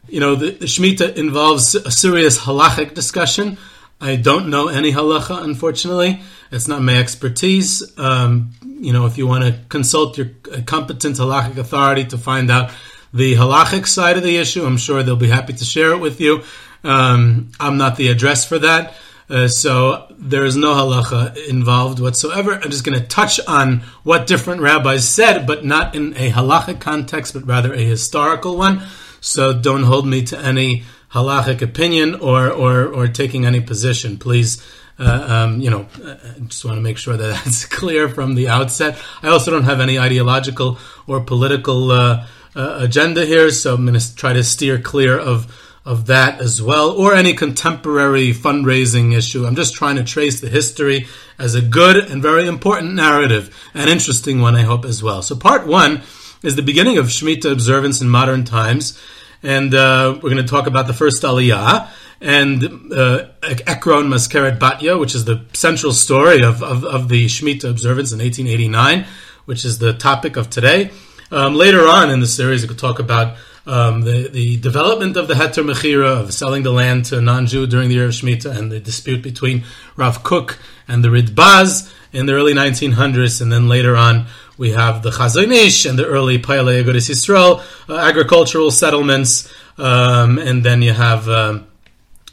You 0.09 0.21
know, 0.21 0.35
the, 0.35 0.51
the 0.53 0.67
Shemitah 0.67 1.17
involves 1.17 1.75
a 1.75 1.91
serious 1.91 2.39
halachic 2.39 2.95
discussion. 2.95 3.59
I 4.01 4.17
don't 4.17 4.51
know 4.51 4.69
any 4.69 4.93
halacha, 4.93 5.43
unfortunately. 5.43 6.21
It's 6.53 6.69
not 6.69 6.83
my 6.83 6.97
expertise. 6.97 7.99
Um, 7.99 8.53
you 8.63 8.93
know, 8.93 9.07
if 9.07 9.19
you 9.19 9.27
want 9.27 9.45
to 9.45 9.59
consult 9.69 10.19
your 10.19 10.31
competent 10.67 11.17
halachic 11.17 11.57
authority 11.57 12.05
to 12.07 12.19
find 12.19 12.51
out 12.51 12.71
the 13.13 13.35
halachic 13.35 13.87
side 13.87 14.17
of 14.17 14.23
the 14.23 14.37
issue, 14.37 14.65
I'm 14.65 14.77
sure 14.77 15.03
they'll 15.03 15.17
be 15.17 15.29
happy 15.29 15.55
to 15.55 15.65
share 15.65 15.93
it 15.93 15.99
with 15.99 16.21
you. 16.21 16.43
Um, 16.85 17.51
I'm 17.59 17.79
not 17.79 17.97
the 17.97 18.09
address 18.09 18.45
for 18.45 18.59
that. 18.59 18.95
Uh, 19.29 19.49
so 19.49 20.07
there 20.19 20.45
is 20.45 20.57
no 20.57 20.75
halacha 20.75 21.49
involved 21.49 21.99
whatsoever. 21.99 22.55
I'm 22.55 22.71
just 22.71 22.85
going 22.85 23.01
to 23.01 23.07
touch 23.07 23.41
on 23.49 23.81
what 24.05 24.27
different 24.27 24.61
rabbis 24.61 25.09
said, 25.09 25.47
but 25.47 25.65
not 25.65 25.97
in 25.97 26.17
a 26.17 26.31
halachic 26.31 26.81
context, 26.81 27.35
but 27.35 27.45
rather 27.47 27.73
a 27.73 27.81
historical 27.81 28.57
one. 28.57 28.83
So 29.21 29.53
don't 29.53 29.85
hold 29.85 30.07
me 30.07 30.23
to 30.27 30.39
any 30.39 30.85
halachic 31.13 31.63
opinion 31.63 32.15
or, 32.17 32.51
or, 32.51 32.87
or 32.87 33.09
taking 33.09 33.47
any 33.47 33.61
position. 33.61 34.19
Please, 34.19 34.65
uh, 34.99 35.47
um, 35.47 35.61
you 35.61 35.71
know, 35.71 35.87
I 36.05 36.11
uh, 36.11 36.39
just 36.47 36.65
want 36.65 36.77
to 36.77 36.83
make 36.83 36.99
sure 36.99 37.17
that 37.17 37.27
that's 37.45 37.65
clear 37.65 38.09
from 38.09 38.35
the 38.35 38.49
outset. 38.49 38.99
I 39.23 39.29
also 39.29 39.51
don't 39.51 39.65
have 39.65 39.81
any 39.81 39.99
ideological 39.99 40.79
or 41.07 41.21
political 41.21 41.91
uh, 41.91 42.27
uh 42.55 42.79
agenda 42.81 43.27
here, 43.27 43.51
so 43.51 43.75
I'm 43.75 43.85
going 43.85 43.99
to 43.99 44.17
try 44.17 44.33
to 44.33 44.43
steer 44.43 44.81
clear 44.81 45.19
of 45.19 45.53
of 45.87 46.07
that 46.07 46.41
as 46.41 46.61
well, 46.61 46.91
or 46.91 47.15
any 47.15 47.33
contemporary 47.33 48.33
fundraising 48.33 49.17
issue. 49.17 49.47
I'm 49.47 49.55
just 49.55 49.75
trying 49.75 49.95
to 49.97 50.05
trace 50.05 50.41
the 50.41 50.49
history 50.49 51.07
as 51.39 51.55
a 51.55 51.63
good 51.63 51.97
and 51.97 52.21
very 52.21 52.49
important 52.49 52.95
narrative, 52.95 53.57
an 53.73 53.89
interesting 53.89 54.41
one, 54.41 54.57
I 54.57 54.63
hope, 54.63 54.85
as 54.85 55.01
well. 55.01 55.23
So, 55.23 55.37
part 55.37 55.65
one 55.65 56.03
is 56.43 56.57
the 56.57 56.63
beginning 56.63 56.99
of 56.99 57.07
Shemitah 57.07 57.51
observance 57.51 58.01
in 58.01 58.09
modern 58.09 58.45
times, 58.45 58.99
and 59.43 59.75
uh, 59.75 60.15
we're 60.15 60.31
going 60.31 60.37
to 60.37 60.45
talk 60.45 60.67
about 60.67 60.87
the 60.87 60.95
first 60.95 61.23
Aliyah 61.23 61.89
and 62.21 62.93
uh, 62.93 63.29
Ekron 63.43 64.09
Mazkeret 64.09 64.59
Batya, 64.59 64.99
which 64.99 65.15
is 65.15 65.25
the 65.25 65.45
central 65.53 65.93
story 65.93 66.43
of, 66.43 66.63
of, 66.63 66.85
of, 66.85 67.09
the 67.09 67.27
Shemitah 67.27 67.69
observance 67.69 68.13
in 68.13 68.19
1889, 68.19 69.07
which 69.45 69.65
is 69.65 69.79
the 69.79 69.93
topic 69.93 70.37
of 70.37 70.49
today. 70.49 70.91
Um, 71.31 71.55
later 71.55 71.87
on 71.87 72.11
in 72.11 72.21
the 72.21 72.27
series, 72.27 72.63
we 72.63 72.69
could 72.69 72.79
talk 72.79 72.99
about 72.99 73.37
um, 73.67 74.03
the, 74.03 74.29
the 74.29 74.57
development 74.59 75.17
of 75.17 75.29
the 75.29 75.35
Heter 75.35 75.65
Mechira, 75.65 76.21
of 76.21 76.33
selling 76.33 76.63
the 76.63 76.71
land 76.71 77.07
to 77.07 77.19
a 77.19 77.21
non 77.21 77.47
Jew 77.47 77.67
during 77.67 77.89
the 77.89 77.97
year 77.97 78.07
of 78.07 78.13
Shemitah, 78.13 78.57
and 78.57 78.71
the 78.71 78.81
dispute 78.81 79.23
between 79.23 79.65
Rav 79.97 80.23
Kook 80.23 80.59
and 80.89 81.03
the 81.03 81.09
Ridbaz 81.09 81.93
in 82.13 82.27
the 82.27 82.33
early 82.33 82.55
1900s, 82.55 83.43
and 83.43 83.53
then 83.53 83.69
later 83.69 83.97
on 83.97 84.27
we 84.59 84.71
have 84.73 85.03
the 85.03 85.11
Chazon 85.11 85.53
Ish 85.53 85.85
and 85.85 85.99
the 85.99 86.07
early 86.07 86.39
Poalei 86.39 86.83
Agudas 86.83 87.11
Yisrael, 87.11 87.63
uh, 87.89 87.97
agricultural 87.97 88.71
settlements, 88.71 89.53
um, 89.79 90.39
and 90.39 90.65
then 90.65 90.83
you 90.83 90.93
have 90.93 91.29
um, 91.29 91.67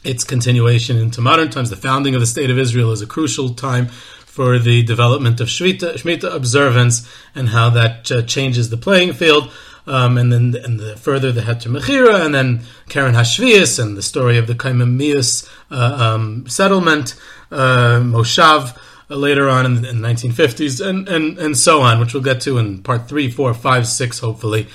its 0.02 0.24
continuation 0.24 0.96
into 0.96 1.20
modern 1.20 1.50
times. 1.50 1.70
The 1.70 1.76
founding 1.76 2.14
of 2.14 2.20
the 2.20 2.26
State 2.26 2.50
of 2.50 2.58
Israel 2.58 2.92
is 2.92 3.02
a 3.02 3.06
crucial 3.06 3.50
time 3.50 3.88
for 3.88 4.58
the 4.58 4.82
development 4.82 5.40
of 5.40 5.48
Shemitah, 5.48 5.94
Shemitah 5.94 6.34
observance 6.34 7.08
and 7.34 7.50
how 7.50 7.70
that 7.70 8.10
uh, 8.10 8.22
changes 8.22 8.70
the 8.70 8.76
playing 8.76 9.12
field 9.12 9.52
um, 9.86 10.18
and 10.18 10.32
then 10.32 10.54
and 10.64 10.80
the, 10.80 10.96
further 10.96 11.32
the 11.32 11.42
Heter 11.42 11.70
Mechira, 11.70 12.24
and 12.24 12.34
then 12.34 12.62
Keren 12.88 13.14
Hashviis, 13.14 13.82
and 13.82 13.96
the 13.96 14.02
story 14.02 14.38
of 14.38 14.46
the 14.46 14.54
Komemiyus 14.54 15.48
uh, 15.70 16.14
um, 16.14 16.46
settlement, 16.48 17.14
uh, 17.50 18.00
Moshav, 18.00 18.76
later 19.16 19.48
on 19.48 19.66
in, 19.66 19.84
in, 19.84 20.00
the 20.00 20.08
1950s, 20.08 20.84
and, 20.84 21.08
and, 21.08 21.38
and 21.38 21.56
so 21.56 21.82
on, 21.82 22.00
which 22.00 22.14
we'll 22.14 22.22
get 22.22 22.40
to 22.42 22.58
in 22.58 22.82
part 22.82 23.08
three, 23.08 23.30
four, 23.30 23.54
five, 23.54 23.86
six, 23.86 24.18
hopefully. 24.18 24.66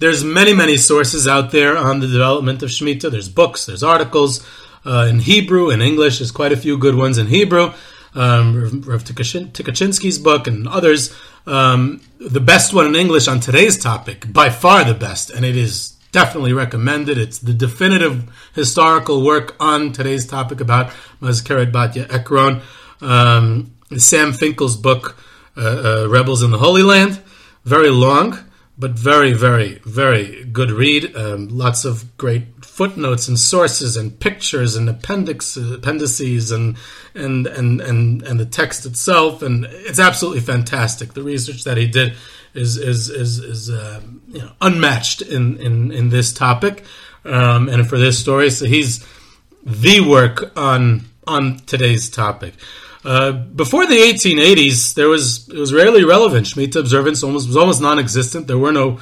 There's 0.00 0.24
many, 0.24 0.54
many 0.54 0.76
sources 0.76 1.26
out 1.28 1.50
there 1.50 1.76
on 1.76 2.00
the 2.00 2.08
development 2.08 2.62
of 2.62 2.70
Shemitah. 2.70 3.10
There's 3.10 3.28
books, 3.28 3.66
there's 3.66 3.82
articles 3.82 4.46
uh, 4.84 5.06
in 5.08 5.20
Hebrew, 5.20 5.70
in 5.70 5.80
English. 5.80 6.18
There's 6.18 6.32
quite 6.32 6.52
a 6.52 6.56
few 6.56 6.76
good 6.78 6.94
ones 6.94 7.18
in 7.18 7.28
Hebrew. 7.28 7.72
Um, 8.14 8.82
Rav 8.86 9.02
Tukachinsky's 9.02 10.18
book 10.18 10.46
and 10.46 10.68
others 10.68 11.12
um, 11.46 12.00
the 12.18 12.40
best 12.40 12.72
one 12.72 12.86
in 12.86 12.96
English 12.96 13.28
on 13.28 13.40
today's 13.40 13.78
topic, 13.78 14.32
by 14.32 14.50
far 14.50 14.84
the 14.84 14.94
best, 14.94 15.30
and 15.30 15.44
it 15.44 15.56
is 15.56 15.90
definitely 16.12 16.52
recommended. 16.52 17.18
It's 17.18 17.38
the 17.38 17.52
definitive 17.52 18.24
historical 18.54 19.22
work 19.22 19.56
on 19.60 19.92
today's 19.92 20.26
topic 20.26 20.60
about 20.60 20.92
Mazkeret 21.20 21.72
Batya 21.72 22.12
Ekron. 22.12 22.62
Um, 23.00 23.73
Sam 23.96 24.32
Finkel's 24.32 24.76
book, 24.76 25.16
uh, 25.56 26.04
uh, 26.04 26.08
Rebels 26.08 26.42
in 26.42 26.50
the 26.50 26.58
Holy 26.58 26.82
Land, 26.82 27.22
very 27.64 27.90
long, 27.90 28.38
but 28.76 28.92
very, 28.92 29.32
very, 29.32 29.80
very 29.84 30.44
good 30.44 30.70
read. 30.70 31.14
Um, 31.16 31.48
lots 31.48 31.84
of 31.84 32.16
great 32.16 32.64
footnotes 32.64 33.28
and 33.28 33.38
sources 33.38 33.96
and 33.96 34.18
pictures 34.18 34.74
and 34.74 34.88
appendix 34.88 35.56
appendices 35.56 36.50
and 36.50 36.76
and 37.14 37.46
and 37.46 37.80
and 37.80 38.22
and 38.22 38.40
the 38.40 38.46
text 38.46 38.84
itself 38.84 39.42
and 39.42 39.64
it's 39.64 40.00
absolutely 40.00 40.40
fantastic. 40.40 41.14
The 41.14 41.22
research 41.22 41.62
that 41.64 41.76
he 41.76 41.86
did 41.86 42.14
is 42.52 42.76
is 42.76 43.10
is, 43.10 43.38
is 43.38 43.70
uh, 43.70 44.00
you 44.28 44.40
know, 44.40 44.50
unmatched 44.60 45.22
in, 45.22 45.58
in 45.58 45.92
in 45.92 46.08
this 46.08 46.32
topic 46.32 46.84
um, 47.24 47.68
and 47.68 47.88
for 47.88 47.96
this 47.96 48.18
story. 48.18 48.50
So 48.50 48.66
he's 48.66 49.06
the 49.64 50.00
work 50.00 50.56
on 50.56 51.02
on 51.26 51.58
today's 51.66 52.10
topic. 52.10 52.54
Uh, 53.04 53.32
before 53.32 53.86
the 53.86 53.96
1880s, 53.96 54.94
there 54.94 55.08
was 55.08 55.48
it 55.48 55.58
was 55.58 55.74
rarely 55.74 56.04
relevant. 56.04 56.46
Shemitah 56.46 56.80
observance 56.80 57.22
almost 57.22 57.46
was 57.46 57.56
almost 57.56 57.82
non-existent. 57.82 58.46
There 58.46 58.58
were 58.58 58.72
no 58.72 58.98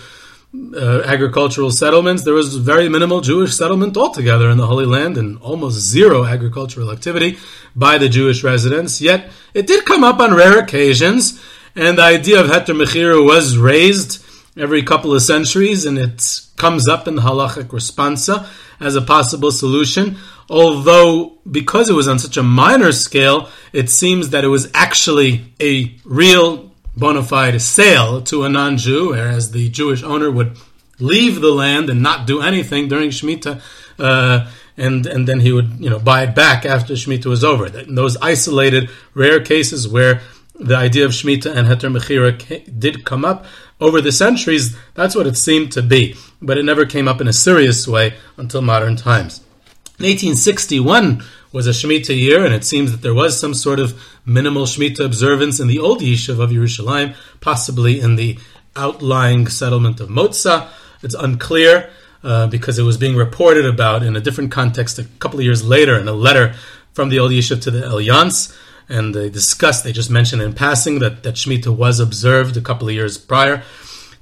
uh, 0.75 1.03
agricultural 1.05 1.71
settlements. 1.71 2.25
There 2.25 2.35
was 2.35 2.57
very 2.57 2.89
minimal 2.89 3.21
Jewish 3.21 3.55
settlement 3.55 3.97
altogether 3.97 4.51
in 4.51 4.59
the 4.59 4.67
Holy 4.67 4.87
Land 4.87 5.17
and 5.17 5.39
almost 5.39 5.79
zero 5.79 6.25
agricultural 6.25 6.91
activity 6.91 7.39
by 7.77 7.97
the 7.97 8.09
Jewish 8.09 8.43
residents. 8.43 9.01
Yet 9.01 9.31
it 9.55 9.67
did 9.67 9.85
come 9.85 10.03
up 10.03 10.21
on 10.21 10.35
rare 10.35 10.59
occasions, 10.59 11.41
and 11.77 11.97
the 11.97 12.03
idea 12.03 12.41
of 12.41 12.49
Heter 12.49 12.77
Mechira 12.77 13.25
was 13.25 13.57
raised 13.57 14.23
every 14.59 14.83
couple 14.83 15.15
of 15.15 15.23
centuries, 15.23 15.87
and 15.87 15.97
it 15.97 16.41
comes 16.57 16.89
up 16.89 17.09
in 17.09 17.15
the 17.15 17.23
halachic 17.23 17.69
responsa 17.69 18.47
as 18.81 18.97
a 18.97 19.01
possible 19.01 19.53
solution. 19.53 20.17
Although, 20.53 21.39
because 21.51 21.89
it 21.89 21.95
was 21.95 22.07
on 22.07 22.19
such 22.19 22.37
a 22.37 22.43
minor 22.43 22.93
scale, 22.93 23.49
it 23.73 23.89
seems 23.89 24.29
that 24.31 24.45
it 24.45 24.49
was 24.49 24.71
actually 24.75 25.47
a 25.59 25.95
real 26.05 26.71
bona 26.95 27.23
fide 27.23 27.63
sale 27.63 28.21
to 28.25 28.45
a 28.45 28.51
non 28.51 28.77
Jew, 28.77 29.13
whereas 29.13 29.53
the 29.53 29.71
Jewish 29.71 30.03
owner 30.03 30.31
would 30.31 30.59
leave 30.99 31.41
the 31.41 31.51
land 31.51 31.89
and 31.89 32.03
not 32.03 32.27
do 32.27 32.43
anything 32.43 32.89
during 32.89 33.09
Shemitah. 33.09 33.63
Uh, 33.99 34.51
and 34.77 35.07
and 35.07 35.27
then 35.27 35.41
he 35.41 35.53
would 35.53 35.81
you 35.81 35.89
know 35.89 35.99
buy 35.99 36.25
it 36.25 36.35
back 36.35 36.67
after 36.67 36.93
Shemitah 36.93 37.27
was 37.27 37.43
over. 37.43 37.67
In 37.67 37.95
those 37.95 38.19
isolated, 38.19 38.91
rare 39.15 39.41
cases 39.41 39.89
where 39.89 40.21
the 40.55 40.77
idea 40.77 41.07
of 41.07 41.13
Shemitah 41.13 41.57
and 41.57 41.67
Heter 41.67 41.91
Mechira 41.91 42.79
did 42.79 43.07
come 43.07 43.25
up 43.25 43.47
over 43.81 44.03
the 44.03 44.13
centuries, 44.13 44.77
that's 44.93 45.15
what 45.15 45.27
it 45.27 45.39
seemed 45.39 45.73
to 45.73 45.83
be. 45.83 46.15
But 46.43 46.59
it 46.59 46.65
never 46.65 46.85
came 46.85 47.09
up 47.09 47.23
in 47.23 47.27
a 47.27 47.33
serious 47.33 47.89
way 47.89 48.17
until 48.37 48.61
modern 48.61 48.97
times. 48.97 49.42
In 50.03 50.09
1861, 50.09 51.23
was 51.53 51.69
a 51.69 51.71
Shemitah 51.71 52.19
year, 52.19 52.45
and 52.45 52.53
it 52.53 52.65
seems 52.65 52.91
that 52.91 53.03
there 53.03 53.15
was 53.15 53.39
some 53.39 53.55
sort 53.55 53.79
of 53.79 54.03
minimal 54.27 54.65
Shemitah 54.65 55.05
observance 55.05 55.61
in 55.61 55.69
the 55.69 55.79
old 55.79 56.01
Yishuv 56.01 56.41
of 56.41 56.51
Yerushalayim, 56.51 57.15
possibly 57.41 58.01
in 58.01 58.17
the 58.17 58.37
outlying 58.75 59.47
settlement 59.47 60.01
of 60.01 60.09
Motza. 60.09 60.69
It's 61.05 61.15
unclear 61.15 61.89
uh, 62.25 62.49
because 62.49 62.81
it 62.81 62.83
was 62.83 62.97
being 62.97 63.15
reported 63.15 63.65
about 63.65 64.03
in 64.03 64.17
a 64.17 64.21
different 64.21 64.51
context 64.51 64.99
a 64.99 65.05
couple 65.21 65.39
of 65.39 65.45
years 65.45 65.65
later 65.65 65.97
in 65.97 66.09
a 66.09 66.13
letter 66.13 66.57
from 66.95 67.09
the 67.09 67.21
old 67.21 67.31
Yishuv 67.31 67.63
to 67.63 67.71
the 67.71 67.89
Alliance. 67.89 68.53
And 68.89 69.15
they 69.15 69.31
discussed, 69.31 69.85
they 69.85 69.93
just 69.93 70.11
mentioned 70.11 70.43
in 70.43 70.53
passing 70.53 70.99
that, 70.99 71.23
that 71.23 71.37
Shemitah 71.37 71.77
was 71.77 72.01
observed 72.01 72.57
a 72.57 72.61
couple 72.61 72.89
of 72.89 72.95
years 72.95 73.19
prior. 73.19 73.63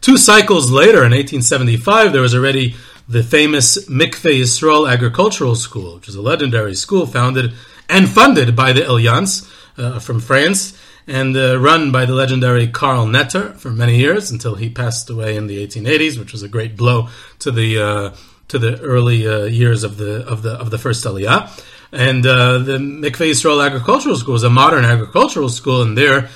Two 0.03 0.19
cycles 0.19 0.71
later, 0.71 1.05
in 1.05 1.13
1875, 1.13 2.13
there 2.13 2.21
was 2.21 2.35
already 2.35 2.75
the 3.11 3.25
famous 3.25 3.89
Mikveh 3.89 4.41
Yisrael 4.43 4.89
Agricultural 4.89 5.57
School, 5.57 5.97
which 5.97 6.09
is 6.09 6.15
a 6.15 6.23
legendary 6.23 6.77
school 6.77 7.07
founded 7.07 7.53
and 7.89 8.09
funded 8.09 8.55
by 8.55 8.73
the 8.73 8.89
Alliance 8.89 9.51
uh, 9.77 9.99
from 9.99 10.21
France 10.21 10.79
and 11.09 11.37
uh, 11.37 11.59
run 11.59 11.91
by 11.91 12.07
the 12.07 12.15
legendary 12.15 12.69
Karl 12.69 13.07
Netter 13.07 13.57
for 13.57 13.71
many 13.71 13.97
years 13.97 14.31
until 14.31 14.55
he 14.55 14.71
passed 14.71 15.11
away 15.11 15.35
in 15.35 15.49
the 15.49 15.67
1880s, 15.67 16.21
which 16.21 16.31
was 16.31 16.45
a 16.45 16.49
great 16.49 16.77
blow 16.77 17.09
to 17.41 17.51
the 17.51 17.83
uh, 17.83 18.15
to 18.47 18.61
the 18.61 18.81
early 18.81 19.27
uh, 19.27 19.43
years 19.43 19.83
of 19.83 19.97
the 19.97 20.25
of 20.29 20.43
the 20.43 20.53
of 20.53 20.71
the 20.71 20.79
first 20.79 21.05
Aliyah. 21.05 21.51
And 21.91 22.25
uh, 22.25 22.59
the 22.59 22.79
Mikveh 22.79 23.33
Yisrael 23.33 23.67
Agricultural 23.67 24.15
School 24.15 24.37
is 24.37 24.45
a 24.45 24.51
modern 24.51 24.85
agricultural 24.85 25.49
school, 25.49 25.83
and 25.83 25.99
there 25.99 26.31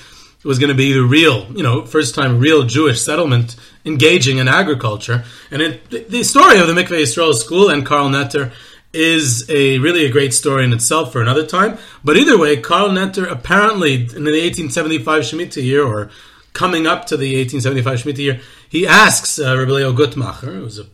was 0.44 0.58
going 0.58 0.68
to 0.68 0.74
be 0.74 0.92
the 0.92 1.02
real, 1.02 1.46
you 1.56 1.62
know, 1.62 1.84
first 1.84 2.14
time 2.14 2.38
real 2.38 2.64
Jewish 2.64 3.00
settlement 3.00 3.56
engaging 3.84 4.38
in 4.38 4.48
agriculture. 4.48 5.24
And 5.50 5.62
it, 5.62 6.10
the 6.10 6.22
story 6.22 6.58
of 6.58 6.66
the 6.66 6.74
Mikveh 6.74 7.02
Yisrael 7.02 7.34
School 7.34 7.68
and 7.68 7.84
Karl 7.84 8.08
Netter 8.08 8.52
is 8.92 9.48
a 9.50 9.78
really 9.78 10.06
a 10.06 10.10
great 10.10 10.32
story 10.32 10.64
in 10.64 10.72
itself 10.72 11.12
for 11.12 11.20
another 11.20 11.44
time. 11.44 11.76
But 12.04 12.16
either 12.16 12.38
way, 12.38 12.56
Karl 12.58 12.90
Netter 12.90 13.28
apparently 13.28 13.94
in 13.94 14.24
the 14.24 14.30
1875 14.30 15.22
Shemitah 15.22 15.62
year, 15.62 15.84
or 15.84 16.10
coming 16.52 16.86
up 16.86 17.06
to 17.06 17.16
the 17.16 17.36
1875 17.36 17.98
Shemitah 17.98 18.18
year, 18.18 18.40
he 18.68 18.86
asks 18.86 19.38
uh, 19.38 19.56
Rabbi 19.58 19.72
Leo 19.72 19.92
Guttmacher, 19.92 20.54
who's 20.54 20.78
a 20.78 20.84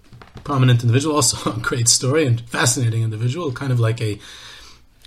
prominent 0.44 0.82
individual, 0.82 1.14
also 1.16 1.52
a 1.52 1.58
great 1.60 1.88
story 1.88 2.26
and 2.26 2.40
fascinating 2.40 3.02
individual, 3.02 3.52
kind 3.52 3.72
of 3.72 3.78
like 3.78 4.00
a 4.00 4.18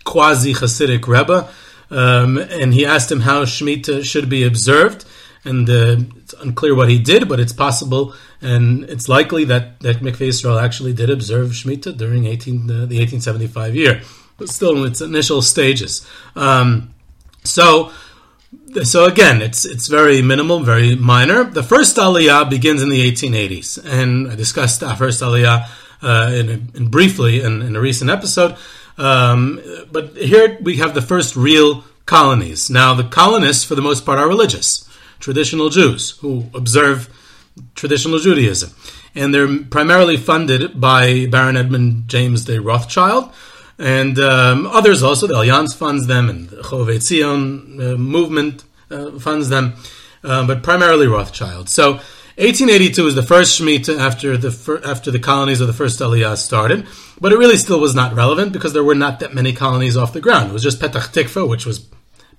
quasi 0.04 0.54
Hasidic 0.54 1.08
Rebbe 1.08 1.50
um, 1.94 2.38
and 2.38 2.74
he 2.74 2.86
asked 2.86 3.12
him 3.12 3.22
how 3.22 3.46
Shemitah 3.46 4.04
should 4.04 4.30
be 4.30 4.44
observed. 4.44 5.06
And 5.46 5.70
uh, 5.70 5.98
it's 6.18 6.34
unclear 6.34 6.74
what 6.74 6.90
he 6.90 6.98
did, 7.00 7.28
but 7.28 7.38
it's 7.38 7.52
possible 7.52 8.14
and 8.44 8.84
it's 8.90 9.08
likely 9.08 9.46
that, 9.46 9.80
that 9.80 9.98
Mikveh 9.98 10.28
Israel 10.28 10.60
actually 10.60 10.94
did 10.94 11.10
observe 11.10 11.52
Shemitah 11.52 11.98
during 11.98 12.26
18, 12.26 12.64
uh, 12.64 12.68
the 12.68 13.00
1875 13.00 13.76
year, 13.76 14.02
but 14.38 14.50
still 14.50 14.78
in 14.78 14.92
its 14.92 15.00
initial 15.00 15.42
stages. 15.42 16.06
Um, 16.36 16.94
so, 17.46 17.92
so 18.84 19.06
again, 19.06 19.42
it's 19.42 19.66
it's 19.66 19.88
very 19.88 20.22
minimal, 20.22 20.60
very 20.60 20.96
minor. 20.96 21.46
The 21.46 21.64
first 21.64 21.96
Aliyah 21.96 22.50
begins 22.50 22.82
in 22.82 22.90
the 22.90 23.12
1880s, 23.12 23.84
and 23.86 24.30
I 24.30 24.36
discussed 24.36 24.82
that 24.82 24.98
first 24.98 25.22
Aliyah 25.22 25.68
uh, 26.02 26.32
in, 26.34 26.50
in 26.76 26.88
briefly 26.90 27.42
in, 27.42 27.62
in 27.62 27.76
a 27.76 27.80
recent 27.80 28.10
episode. 28.10 28.58
Um, 28.98 29.62
but 29.92 30.16
here 30.16 30.58
we 30.62 30.78
have 30.78 30.94
the 30.94 31.02
first 31.02 31.36
real 31.36 31.84
colonies. 32.06 32.70
Now, 32.70 32.94
the 32.94 33.04
colonists, 33.04 33.64
for 33.64 33.76
the 33.76 33.82
most 33.82 34.06
part, 34.06 34.20
are 34.20 34.28
religious, 34.28 34.88
traditional 35.20 35.70
Jews 35.70 36.12
who 36.20 36.50
observe 36.54 37.10
traditional 37.76 38.20
Judaism. 38.20 38.74
And 39.16 39.34
they're 39.34 39.64
primarily 39.66 40.18
funded 40.18 40.80
by 40.80 41.28
Baron 41.28 41.58
Edmund 41.58 42.08
James 42.08 42.46
de 42.46 42.60
Rothschild. 42.60 43.32
And 43.78 44.18
um, 44.20 44.68
others 44.68 45.04
also, 45.04 45.28
the 45.28 45.36
Alliance 45.36 45.74
funds 45.74 46.08
them, 46.08 46.30
and 46.30 46.50
the 46.50 46.58
Chovei 46.58 46.98
Tzion 46.98 47.94
uh, 47.94 47.98
movement 47.98 48.64
uh, 48.90 49.12
funds 49.20 49.50
them, 49.50 49.74
uh, 50.24 50.46
but 50.46 50.64
primarily 50.64 51.08
Rothschild. 51.08 51.70
So 51.70 52.00
1882 52.36 53.08
is 53.08 53.14
the 53.16 53.22
first 53.22 53.62
Shemitah 53.62 54.00
after 54.00 54.36
the 54.38 54.50
fir- 54.50 54.82
after 54.84 55.12
the 55.12 55.20
colonies 55.20 55.62
of 55.62 55.68
the 55.68 55.74
first 55.74 56.00
Aliyah 56.00 56.36
started, 56.36 56.88
but 57.22 57.32
it 57.32 57.38
really 57.38 57.58
still 57.58 57.80
was 57.80 57.94
not 57.94 58.16
relevant 58.16 58.54
because 58.54 58.74
there 58.74 58.84
were 58.84 58.96
not 58.96 59.20
that 59.20 59.36
many 59.36 59.54
colonies 59.54 59.96
off 59.96 60.14
the 60.14 60.20
ground. 60.20 60.50
It 60.50 60.54
was 60.54 60.64
just 60.64 60.80
Petach 60.80 61.14
Tikva, 61.14 61.48
which 61.48 61.68
was 61.68 61.88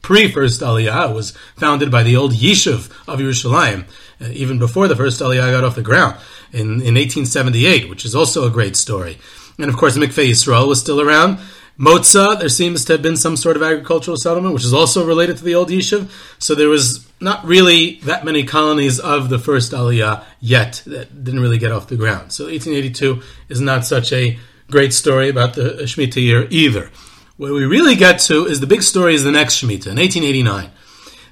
pre 0.02 0.28
first 0.28 0.60
Aliyah, 0.62 1.10
it 1.10 1.14
was 1.14 1.30
founded 1.56 1.92
by 1.92 2.02
the 2.02 2.16
old 2.16 2.32
Yishuv 2.32 2.90
of 3.06 3.20
Yerushalayim, 3.20 3.84
uh, 4.20 4.30
even 4.32 4.58
before 4.58 4.88
the 4.88 4.96
first 4.96 5.20
Aliyah 5.20 5.52
got 5.52 5.62
off 5.62 5.76
the 5.76 5.82
ground 5.82 6.16
in, 6.52 6.82
in 6.82 6.96
1878, 6.96 7.88
which 7.88 8.04
is 8.04 8.16
also 8.16 8.44
a 8.44 8.50
great 8.50 8.74
story. 8.74 9.16
And 9.58 9.70
of 9.70 9.76
course, 9.76 9.96
Mikveh 9.96 10.30
Yisrael 10.30 10.66
was 10.66 10.80
still 10.80 11.00
around. 11.00 11.38
Motza, 11.78 12.38
there 12.38 12.48
seems 12.48 12.84
to 12.84 12.92
have 12.92 13.02
been 13.02 13.16
some 13.16 13.36
sort 13.36 13.56
of 13.56 13.62
agricultural 13.62 14.16
settlement, 14.16 14.54
which 14.54 14.64
is 14.64 14.72
also 14.72 15.04
related 15.04 15.36
to 15.38 15.44
the 15.44 15.56
old 15.56 15.70
Yishuv. 15.70 16.08
So 16.38 16.54
there 16.54 16.68
was 16.68 17.04
not 17.20 17.44
really 17.44 17.96
that 18.04 18.24
many 18.24 18.44
colonies 18.44 19.00
of 19.00 19.28
the 19.28 19.40
first 19.40 19.72
Aliyah 19.72 20.22
yet 20.40 20.82
that 20.86 21.24
didn't 21.24 21.40
really 21.40 21.58
get 21.58 21.72
off 21.72 21.88
the 21.88 21.96
ground. 21.96 22.32
So 22.32 22.44
1882 22.44 23.22
is 23.48 23.60
not 23.60 23.84
such 23.84 24.12
a 24.12 24.38
great 24.70 24.92
story 24.92 25.28
about 25.28 25.54
the 25.54 25.74
uh, 25.74 25.78
Shemitah 25.82 26.22
year 26.22 26.46
either. 26.50 26.90
What 27.36 27.52
we 27.52 27.64
really 27.64 27.96
get 27.96 28.20
to 28.20 28.46
is 28.46 28.60
the 28.60 28.68
big 28.68 28.82
story 28.82 29.14
is 29.14 29.24
the 29.24 29.32
next 29.32 29.60
Shemitah 29.60 29.88
in 29.88 29.96
1889. 29.96 30.70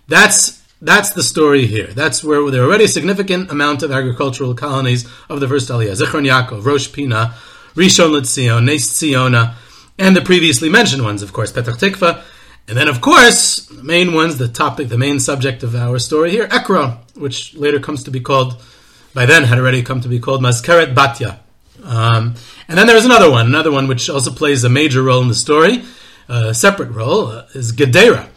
That's 0.08 0.60
that's 0.80 1.10
the 1.10 1.22
story 1.22 1.66
here. 1.66 1.86
That's 1.86 2.24
where 2.24 2.50
there 2.50 2.62
are 2.62 2.66
already 2.66 2.84
a 2.84 2.88
significant 2.88 3.52
amount 3.52 3.84
of 3.84 3.92
agricultural 3.92 4.54
colonies 4.54 5.08
of 5.30 5.38
the 5.38 5.46
first 5.46 5.70
Aliyah. 5.70 5.92
Zichron 5.92 6.26
Yaakov, 6.26 6.64
Rosh 6.64 6.92
Pina, 6.92 7.34
Rishon 7.76 8.10
LeZion, 8.10 8.64
Nes 8.64 8.88
Tziona, 8.88 9.54
and 9.98 10.16
the 10.16 10.20
previously 10.20 10.68
mentioned 10.68 11.02
ones, 11.02 11.22
of 11.22 11.32
course, 11.32 11.52
Petach 11.52 11.78
Tikva, 11.78 12.22
and 12.68 12.76
then, 12.76 12.88
of 12.88 13.00
course, 13.00 13.66
the 13.66 13.82
main 13.82 14.12
ones, 14.14 14.38
the 14.38 14.48
topic, 14.48 14.88
the 14.88 14.98
main 14.98 15.18
subject 15.18 15.62
of 15.62 15.74
our 15.74 15.98
story 15.98 16.30
here, 16.30 16.48
Ekron, 16.50 16.96
which 17.14 17.54
later 17.54 17.80
comes 17.80 18.04
to 18.04 18.10
be 18.10 18.20
called, 18.20 18.62
by 19.14 19.26
then 19.26 19.44
had 19.44 19.58
already 19.58 19.82
come 19.82 20.00
to 20.00 20.08
be 20.08 20.20
called 20.20 20.40
Mazkeret 20.40 20.94
Batya. 20.94 21.38
Um, 21.82 22.34
and 22.68 22.78
then 22.78 22.86
there's 22.86 23.04
another 23.04 23.30
one, 23.30 23.46
another 23.46 23.72
one 23.72 23.88
which 23.88 24.08
also 24.08 24.30
plays 24.30 24.62
a 24.62 24.68
major 24.68 25.02
role 25.02 25.20
in 25.22 25.28
the 25.28 25.34
story, 25.34 25.82
a 26.28 26.54
separate 26.54 26.90
role, 26.90 27.26
uh, 27.26 27.46
is 27.54 27.72
Gedera. 27.72 28.28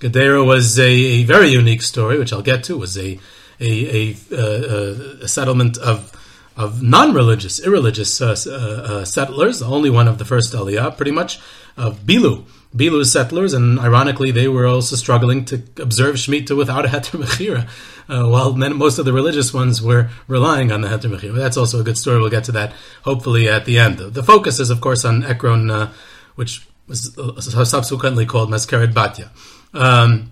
Gedera 0.00 0.44
was 0.44 0.78
a, 0.78 0.90
a, 0.90 1.24
very 1.24 1.48
unique 1.48 1.82
story, 1.82 2.18
which 2.18 2.32
I'll 2.32 2.42
get 2.42 2.64
to, 2.64 2.76
was 2.76 2.96
a, 2.98 3.18
a, 3.60 4.16
a, 4.32 5.18
a 5.22 5.28
settlement 5.28 5.78
of 5.78 6.10
of 6.56 6.82
non-religious, 6.82 7.60
irreligious 7.64 8.20
uh, 8.20 8.36
uh, 8.46 8.50
uh, 8.50 9.04
settlers, 9.04 9.60
only 9.60 9.90
one 9.90 10.06
of 10.06 10.18
the 10.18 10.24
first 10.24 10.52
Aliyah, 10.52 10.96
pretty 10.96 11.10
much, 11.10 11.40
of 11.76 12.00
Bilu. 12.00 12.44
Bilu 12.74 13.04
settlers, 13.04 13.52
and 13.52 13.78
ironically, 13.78 14.30
they 14.30 14.48
were 14.48 14.66
also 14.66 14.96
struggling 14.96 15.44
to 15.46 15.62
observe 15.78 16.16
Shemitah 16.16 16.56
without 16.56 16.84
a 16.84 16.88
Heter 16.94 17.20
Mechira, 17.20 17.68
uh, 18.08 18.28
while 18.28 18.54
most 18.54 18.98
of 18.98 19.04
the 19.04 19.12
religious 19.12 19.52
ones 19.52 19.82
were 19.82 20.10
relying 20.28 20.70
on 20.70 20.80
the 20.80 20.88
Heter 20.88 21.10
Mechira. 21.10 21.34
That's 21.34 21.56
also 21.56 21.80
a 21.80 21.84
good 21.84 21.98
story. 21.98 22.20
We'll 22.20 22.30
get 22.30 22.44
to 22.44 22.52
that 22.52 22.72
hopefully 23.02 23.48
at 23.48 23.64
the 23.64 23.78
end. 23.78 23.98
The 23.98 24.22
focus 24.22 24.60
is, 24.60 24.70
of 24.70 24.80
course, 24.80 25.04
on 25.04 25.24
Ekron, 25.24 25.70
uh, 25.70 25.92
which 26.36 26.66
was 26.86 27.16
uh, 27.18 27.64
subsequently 27.64 28.26
called 28.26 28.50
Mazkeret 28.50 28.92
Batya. 28.92 29.30
Um, 29.72 30.30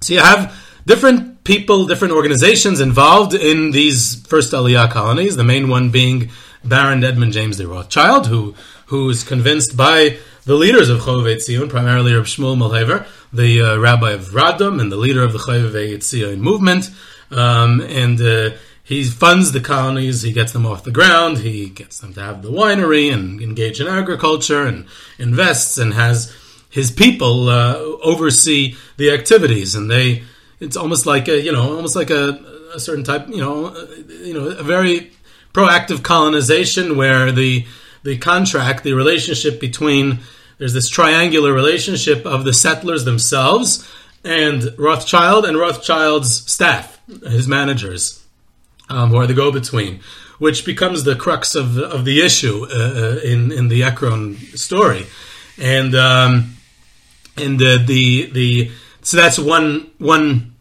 so 0.00 0.14
you 0.14 0.20
have 0.20 0.54
different 0.86 1.31
people, 1.44 1.86
different 1.86 2.14
organizations 2.14 2.80
involved 2.80 3.34
in 3.34 3.70
these 3.70 4.24
first 4.26 4.52
Aliyah 4.52 4.90
colonies. 4.90 5.36
The 5.36 5.44
main 5.44 5.68
one 5.68 5.90
being 5.90 6.30
Baron 6.64 7.02
Edmund 7.04 7.32
James 7.32 7.56
de 7.56 7.66
Rothschild, 7.66 8.26
who 8.26 8.54
who's 8.86 9.24
convinced 9.24 9.76
by 9.76 10.18
the 10.44 10.54
leaders 10.54 10.90
of 10.90 11.00
Chovei 11.00 11.36
Tzion, 11.36 11.70
primarily 11.70 12.14
Reb 12.14 12.24
Shmuel 12.24 12.56
Mohilever, 12.56 13.06
the 13.32 13.62
uh, 13.62 13.76
rabbi 13.78 14.10
of 14.10 14.28
Radom 14.28 14.80
and 14.80 14.92
the 14.92 14.96
leader 14.96 15.22
of 15.22 15.32
the 15.32 15.38
Chovei 15.38 15.96
Tzion 15.96 16.38
movement, 16.38 16.90
um, 17.30 17.80
and 17.80 18.20
uh, 18.20 18.50
he 18.82 19.04
funds 19.04 19.52
the 19.52 19.60
colonies. 19.60 20.22
He 20.22 20.32
gets 20.32 20.52
them 20.52 20.66
off 20.66 20.84
the 20.84 20.90
ground. 20.90 21.38
He 21.38 21.70
gets 21.70 21.98
them 21.98 22.12
to 22.14 22.20
have 22.20 22.42
the 22.42 22.50
winery 22.50 23.12
and 23.12 23.40
engage 23.40 23.80
in 23.80 23.86
agriculture 23.86 24.64
and 24.64 24.86
invests 25.18 25.78
and 25.78 25.94
has 25.94 26.34
his 26.68 26.90
people 26.90 27.48
uh, 27.48 27.76
oversee 28.02 28.76
the 28.96 29.10
activities. 29.10 29.74
And 29.74 29.90
they, 29.90 30.24
it's 30.62 30.76
almost 30.76 31.06
like 31.06 31.28
a, 31.28 31.40
you 31.40 31.50
know, 31.50 31.76
almost 31.76 31.96
like 31.96 32.10
a, 32.10 32.40
a 32.72 32.80
certain 32.80 33.02
type, 33.02 33.28
you 33.28 33.38
know, 33.38 33.66
uh, 33.66 33.86
you 34.22 34.32
know, 34.32 34.46
a 34.46 34.62
very 34.62 35.10
proactive 35.52 36.02
colonization 36.02 36.96
where 36.96 37.32
the 37.32 37.66
the 38.04 38.16
contract, 38.18 38.84
the 38.84 38.92
relationship 38.92 39.60
between 39.60 40.20
there's 40.58 40.72
this 40.72 40.88
triangular 40.88 41.52
relationship 41.52 42.24
of 42.24 42.44
the 42.44 42.52
settlers 42.52 43.04
themselves 43.04 43.88
and 44.24 44.72
Rothschild 44.78 45.44
and 45.44 45.56
Rothschild's 45.56 46.50
staff, 46.50 47.00
his 47.24 47.48
managers, 47.48 48.24
um, 48.88 49.10
who 49.10 49.16
are 49.16 49.26
the 49.26 49.34
go-between, 49.34 50.00
which 50.38 50.64
becomes 50.64 51.02
the 51.02 51.16
crux 51.16 51.56
of 51.56 51.76
of 51.78 52.04
the 52.04 52.20
issue 52.20 52.66
uh, 52.70 52.76
uh 52.76 53.20
in 53.24 53.50
in 53.50 53.66
the 53.66 53.82
Ekron 53.82 54.36
story, 54.54 55.06
and 55.58 55.94
um, 55.96 56.54
and 57.36 57.58
the, 57.58 57.82
the 57.84 58.30
the 58.30 58.70
so 59.02 59.16
that's 59.16 59.38
one 59.38 59.90
one 59.98 60.51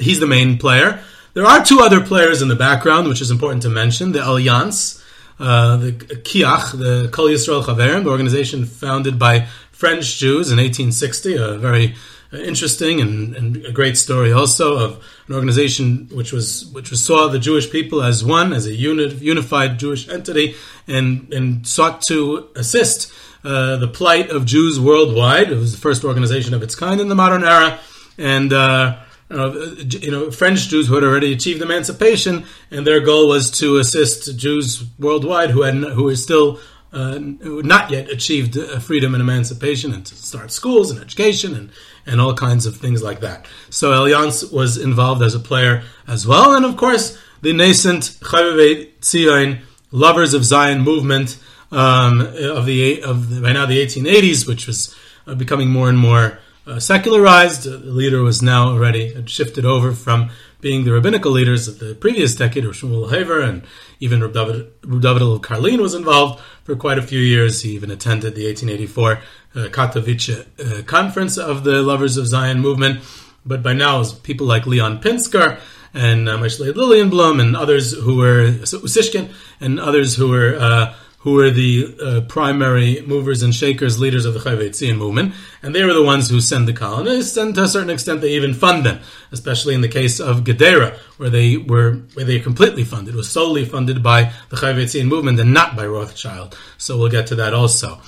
he's 0.00 0.20
the 0.20 0.26
main 0.26 0.58
player. 0.58 1.02
There 1.34 1.46
are 1.46 1.64
two 1.64 1.80
other 1.80 2.00
players 2.00 2.42
in 2.42 2.48
the 2.48 2.56
background, 2.56 3.08
which 3.08 3.20
is 3.20 3.30
important 3.30 3.62
to 3.62 3.68
mention: 3.68 4.12
the 4.12 4.26
Alliance 4.26 5.00
uh, 5.40 5.78
the 5.78 5.92
Kiach, 5.92 6.78
the 6.78 7.08
Kol 7.10 7.28
Yisrael 7.28 7.64
Chaverim, 7.64 8.04
the 8.04 8.10
organization 8.10 8.66
founded 8.66 9.18
by 9.18 9.46
French 9.72 10.18
Jews 10.18 10.52
in 10.52 10.58
1860, 10.58 11.34
a 11.36 11.56
very 11.56 11.94
interesting 12.32 13.00
and, 13.00 13.34
and, 13.34 13.56
a 13.64 13.72
great 13.72 13.96
story 13.96 14.32
also 14.32 14.76
of 14.76 15.04
an 15.26 15.34
organization 15.34 16.08
which 16.12 16.32
was 16.32 16.66
which 16.66 16.90
was 16.90 17.02
saw 17.02 17.26
the 17.26 17.38
Jewish 17.38 17.70
people 17.70 18.02
as 18.02 18.22
one, 18.22 18.52
as 18.52 18.66
a 18.66 18.74
unit, 18.74 19.14
unified 19.14 19.78
Jewish 19.78 20.08
entity, 20.08 20.54
and 20.86 21.32
and 21.32 21.66
sought 21.66 22.02
to 22.02 22.48
assist 22.54 23.10
uh, 23.42 23.76
the 23.76 23.88
plight 23.88 24.28
of 24.28 24.44
Jews 24.44 24.78
worldwide. 24.78 25.50
It 25.50 25.56
was 25.56 25.72
the 25.72 25.80
first 25.80 26.04
organization 26.04 26.52
of 26.52 26.62
its 26.62 26.74
kind 26.74 27.00
in 27.00 27.08
the 27.08 27.14
modern 27.14 27.44
era, 27.44 27.80
and. 28.18 28.52
Uh, 28.52 28.98
you 29.30 30.10
know, 30.10 30.30
French 30.30 30.68
Jews 30.68 30.88
who 30.88 30.94
had 30.94 31.04
already 31.04 31.32
achieved 31.32 31.62
emancipation, 31.62 32.44
and 32.70 32.86
their 32.86 33.00
goal 33.00 33.28
was 33.28 33.50
to 33.52 33.78
assist 33.78 34.36
Jews 34.36 34.84
worldwide 34.98 35.50
who 35.50 35.62
had 35.62 35.74
who 35.74 36.04
were 36.04 36.16
still 36.16 36.60
uh, 36.92 37.18
who 37.18 37.62
not 37.62 37.90
yet 37.90 38.10
achieved 38.10 38.58
uh, 38.58 38.80
freedom 38.80 39.14
and 39.14 39.22
emancipation, 39.22 39.94
and 39.94 40.04
to 40.06 40.14
start 40.16 40.50
schools 40.50 40.90
and 40.90 41.00
education 41.00 41.54
and 41.54 41.70
and 42.06 42.20
all 42.20 42.34
kinds 42.34 42.66
of 42.66 42.76
things 42.76 43.02
like 43.02 43.20
that. 43.20 43.46
So 43.68 43.92
Alliance 43.92 44.42
was 44.50 44.76
involved 44.76 45.22
as 45.22 45.34
a 45.34 45.40
player 45.40 45.84
as 46.08 46.26
well, 46.26 46.54
and 46.54 46.64
of 46.64 46.76
course 46.76 47.16
the 47.40 47.52
nascent 47.52 48.18
Chovei 48.20 48.90
Tzion 49.00 49.60
Lovers 49.92 50.34
of 50.34 50.44
Zion 50.44 50.80
movement 50.80 51.38
um, 51.70 52.20
of 52.20 52.66
the 52.66 53.02
of 53.02 53.30
the, 53.30 53.40
by 53.40 53.52
now 53.52 53.66
the 53.66 53.84
1880s, 53.84 54.48
which 54.48 54.66
was 54.66 54.94
uh, 55.28 55.34
becoming 55.36 55.70
more 55.70 55.88
and 55.88 55.98
more 55.98 56.40
uh, 56.66 56.80
secularized. 56.80 57.64
The 57.64 57.78
leader 57.78 58.22
was 58.22 58.42
now 58.42 58.68
already 58.68 59.14
shifted 59.26 59.64
over 59.64 59.92
from 59.92 60.30
being 60.60 60.84
the 60.84 60.92
rabbinical 60.92 61.32
leaders 61.32 61.68
of 61.68 61.78
the 61.78 61.94
previous 61.94 62.34
decade, 62.34 62.64
or 62.64 62.70
Shmuel 62.70 63.10
Haver, 63.10 63.40
and 63.40 63.62
even 63.98 64.22
Reb 64.22 64.34
David, 64.34 64.80
David 64.82 65.22
Karlin 65.42 65.80
was 65.80 65.94
involved 65.94 66.42
for 66.64 66.76
quite 66.76 66.98
a 66.98 67.02
few 67.02 67.20
years. 67.20 67.62
He 67.62 67.70
even 67.70 67.90
attended 67.90 68.34
the 68.34 68.46
1884 68.46 69.12
uh, 69.12 69.68
Katowice 69.68 70.46
uh, 70.58 70.82
conference 70.84 71.38
of 71.38 71.64
the 71.64 71.82
Lovers 71.82 72.16
of 72.16 72.26
Zion 72.26 72.60
movement. 72.60 73.00
But 73.44 73.62
by 73.62 73.72
now, 73.72 74.04
people 74.22 74.46
like 74.46 74.66
Leon 74.66 75.00
Pinsker 75.00 75.58
and 75.94 76.28
uh, 76.28 76.38
Lilienblum 76.38 77.40
and 77.40 77.56
others 77.56 77.92
who 77.92 78.16
were 78.16 78.50
Usishkin 78.50 79.32
and 79.60 79.80
others 79.80 80.16
who 80.16 80.28
were 80.28 80.56
uh, 80.56 80.94
who 81.20 81.34
were 81.34 81.50
the 81.50 81.96
uh, 82.02 82.20
primary 82.22 83.02
movers 83.06 83.42
and 83.42 83.54
shakers, 83.54 84.00
leaders 84.00 84.24
of 84.24 84.32
the 84.32 84.40
Chayvetzian 84.40 84.96
movement, 84.96 85.34
and 85.62 85.74
they 85.74 85.84
were 85.84 85.92
the 85.92 86.02
ones 86.02 86.30
who 86.30 86.40
send 86.40 86.66
the 86.66 86.72
colonists, 86.72 87.36
and 87.36 87.54
to 87.54 87.64
a 87.64 87.68
certain 87.68 87.90
extent, 87.90 88.22
they 88.22 88.30
even 88.30 88.54
fund 88.54 88.86
them, 88.86 89.00
especially 89.30 89.74
in 89.74 89.82
the 89.82 89.88
case 89.88 90.18
of 90.18 90.44
Gedera, 90.44 90.96
where 91.18 91.28
they 91.28 91.58
were 91.58 91.96
where 92.14 92.24
they 92.24 92.40
completely 92.40 92.84
funded. 92.84 93.14
Was 93.14 93.28
solely 93.28 93.66
funded 93.66 94.02
by 94.02 94.32
the 94.48 94.56
Chayvetzian 94.56 95.08
movement 95.08 95.38
and 95.38 95.52
not 95.52 95.76
by 95.76 95.86
Rothschild. 95.86 96.56
So 96.78 96.98
we'll 96.98 97.10
get 97.10 97.26
to 97.28 97.34
that 97.36 97.52
also. 97.52 98.00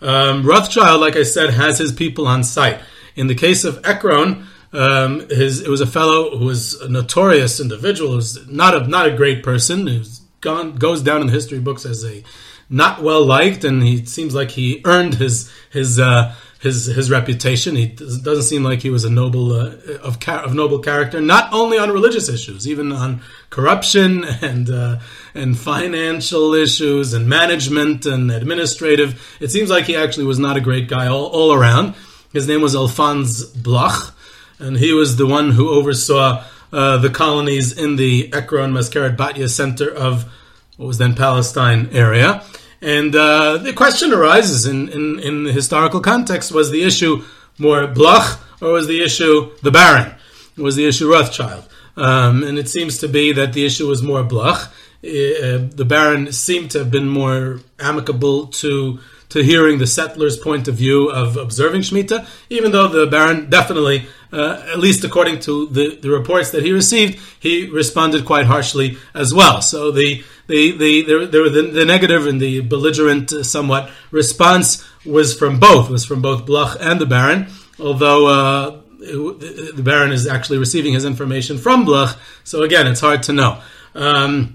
Um, 0.00 0.44
Rothschild, 0.44 1.00
like 1.00 1.16
I 1.16 1.22
said, 1.22 1.50
has 1.50 1.78
his 1.78 1.92
people 1.92 2.26
on 2.26 2.42
site. 2.42 2.80
In 3.14 3.28
the 3.28 3.34
case 3.34 3.64
of 3.64 3.80
Ekron, 3.84 4.46
um, 4.72 5.20
his 5.28 5.60
it 5.60 5.68
was 5.68 5.80
a 5.80 5.86
fellow 5.86 6.36
who 6.36 6.46
was 6.46 6.74
a 6.80 6.88
notorious 6.88 7.60
individual, 7.60 8.12
who's 8.12 8.46
not 8.48 8.74
a 8.74 8.88
not 8.88 9.06
a 9.06 9.16
great 9.16 9.44
person, 9.44 9.86
who's 9.86 10.20
gone 10.40 10.74
goes 10.74 11.00
down 11.00 11.20
in 11.20 11.28
the 11.28 11.32
history 11.32 11.60
books 11.60 11.86
as 11.86 12.04
a 12.04 12.22
not 12.68 13.02
well 13.02 13.24
liked, 13.24 13.64
and 13.64 13.82
he 13.82 14.04
seems 14.06 14.34
like 14.34 14.50
he 14.50 14.82
earned 14.84 15.14
his 15.14 15.50
his 15.70 15.98
uh, 15.98 16.34
his 16.60 16.86
his 16.86 17.10
reputation. 17.10 17.76
He 17.76 17.86
doesn't 17.86 18.42
seem 18.42 18.64
like 18.64 18.80
he 18.80 18.90
was 18.90 19.04
a 19.04 19.10
noble 19.10 19.52
uh, 19.52 19.76
of 20.02 20.18
of 20.28 20.54
noble 20.54 20.80
character, 20.80 21.20
not 21.20 21.52
only 21.52 21.78
on 21.78 21.90
religious 21.90 22.28
issues, 22.28 22.66
even 22.66 22.92
on 22.92 23.20
corruption 23.50 24.24
and 24.24 24.68
uh, 24.70 24.98
and 25.34 25.58
financial 25.58 26.54
issues 26.54 27.12
and 27.12 27.28
management 27.28 28.06
and 28.06 28.30
administrative. 28.30 29.36
It 29.40 29.50
seems 29.50 29.70
like 29.70 29.84
he 29.84 29.96
actually 29.96 30.26
was 30.26 30.38
not 30.38 30.56
a 30.56 30.60
great 30.60 30.88
guy 30.88 31.06
all, 31.06 31.26
all 31.26 31.52
around. 31.52 31.94
His 32.32 32.48
name 32.48 32.62
was 32.62 32.74
Alphonse 32.74 33.44
Bloch, 33.44 34.14
and 34.58 34.76
he 34.76 34.92
was 34.92 35.16
the 35.16 35.26
one 35.26 35.52
who 35.52 35.70
oversaw 35.70 36.44
uh, 36.72 36.98
the 36.98 37.10
colonies 37.10 37.76
in 37.78 37.96
the 37.96 38.32
Ekron 38.32 38.72
Mazkeret 38.72 39.16
Batya 39.16 39.48
center 39.48 39.88
of 39.88 40.30
what 40.76 40.86
was 40.86 40.98
then 40.98 41.14
Palestine 41.14 41.88
area. 41.92 42.44
And 42.80 43.14
uh, 43.16 43.58
the 43.58 43.72
question 43.72 44.12
arises 44.12 44.66
in, 44.66 44.88
in, 44.88 45.18
in, 45.18 45.44
the 45.44 45.52
historical 45.52 46.00
context 46.00 46.52
was 46.52 46.70
the 46.70 46.82
issue 46.82 47.24
more 47.58 47.86
Bloch 47.86 48.38
or 48.60 48.72
was 48.72 48.86
the 48.86 49.02
issue 49.02 49.50
the 49.62 49.70
Baron? 49.70 50.14
Was 50.56 50.76
the 50.76 50.86
issue 50.86 51.10
Rothschild? 51.10 51.64
Um, 51.96 52.42
and 52.42 52.58
it 52.58 52.68
seems 52.68 52.98
to 52.98 53.08
be 53.08 53.32
that 53.32 53.54
the 53.54 53.64
issue 53.64 53.88
was 53.88 54.02
more 54.02 54.22
Bloch. 54.22 54.70
Uh, 55.02 55.64
the 55.72 55.86
Baron 55.86 56.32
seemed 56.32 56.70
to 56.72 56.80
have 56.80 56.90
been 56.90 57.08
more 57.08 57.60
amicable 57.78 58.48
to 58.48 58.98
to 59.28 59.42
hearing 59.42 59.78
the 59.78 59.86
settlers' 59.86 60.36
point 60.36 60.68
of 60.68 60.76
view 60.76 61.10
of 61.10 61.36
observing 61.36 61.80
Shemitah, 61.80 62.26
even 62.48 62.70
though 62.70 62.86
the 62.86 63.06
Baron 63.06 63.50
definitely 63.50 64.06
uh, 64.32 64.62
at 64.72 64.78
least 64.78 65.04
according 65.04 65.40
to 65.40 65.66
the, 65.68 65.96
the 65.96 66.10
reports 66.10 66.50
that 66.50 66.62
he 66.62 66.72
received, 66.72 67.18
he 67.40 67.68
responded 67.68 68.24
quite 68.24 68.46
harshly 68.46 68.98
as 69.14 69.32
well. 69.32 69.62
So 69.62 69.90
the 69.90 70.24
the 70.46 70.72
the 70.72 71.02
the, 71.02 71.50
the, 71.50 71.70
the 71.72 71.84
negative 71.84 72.26
and 72.26 72.40
the 72.40 72.60
belligerent 72.60 73.32
uh, 73.32 73.42
somewhat 73.42 73.90
response 74.10 74.84
was 75.04 75.36
from 75.38 75.58
both 75.60 75.90
was 75.90 76.04
from 76.04 76.22
both 76.22 76.46
Bloch 76.46 76.76
and 76.80 77.00
the 77.00 77.06
Baron, 77.06 77.46
although. 77.78 78.26
Uh, 78.26 78.80
the 78.98 79.82
Baron 79.84 80.10
is 80.10 80.26
actually 80.26 80.58
receiving 80.58 80.94
his 80.94 81.04
information 81.04 81.58
from 81.58 81.84
Bloch, 81.84 82.18
so 82.42 82.62
again, 82.62 82.88
it's 82.88 83.00
hard 83.00 83.22
to 83.24 83.32
know. 83.32 83.60
Um, 83.94 84.54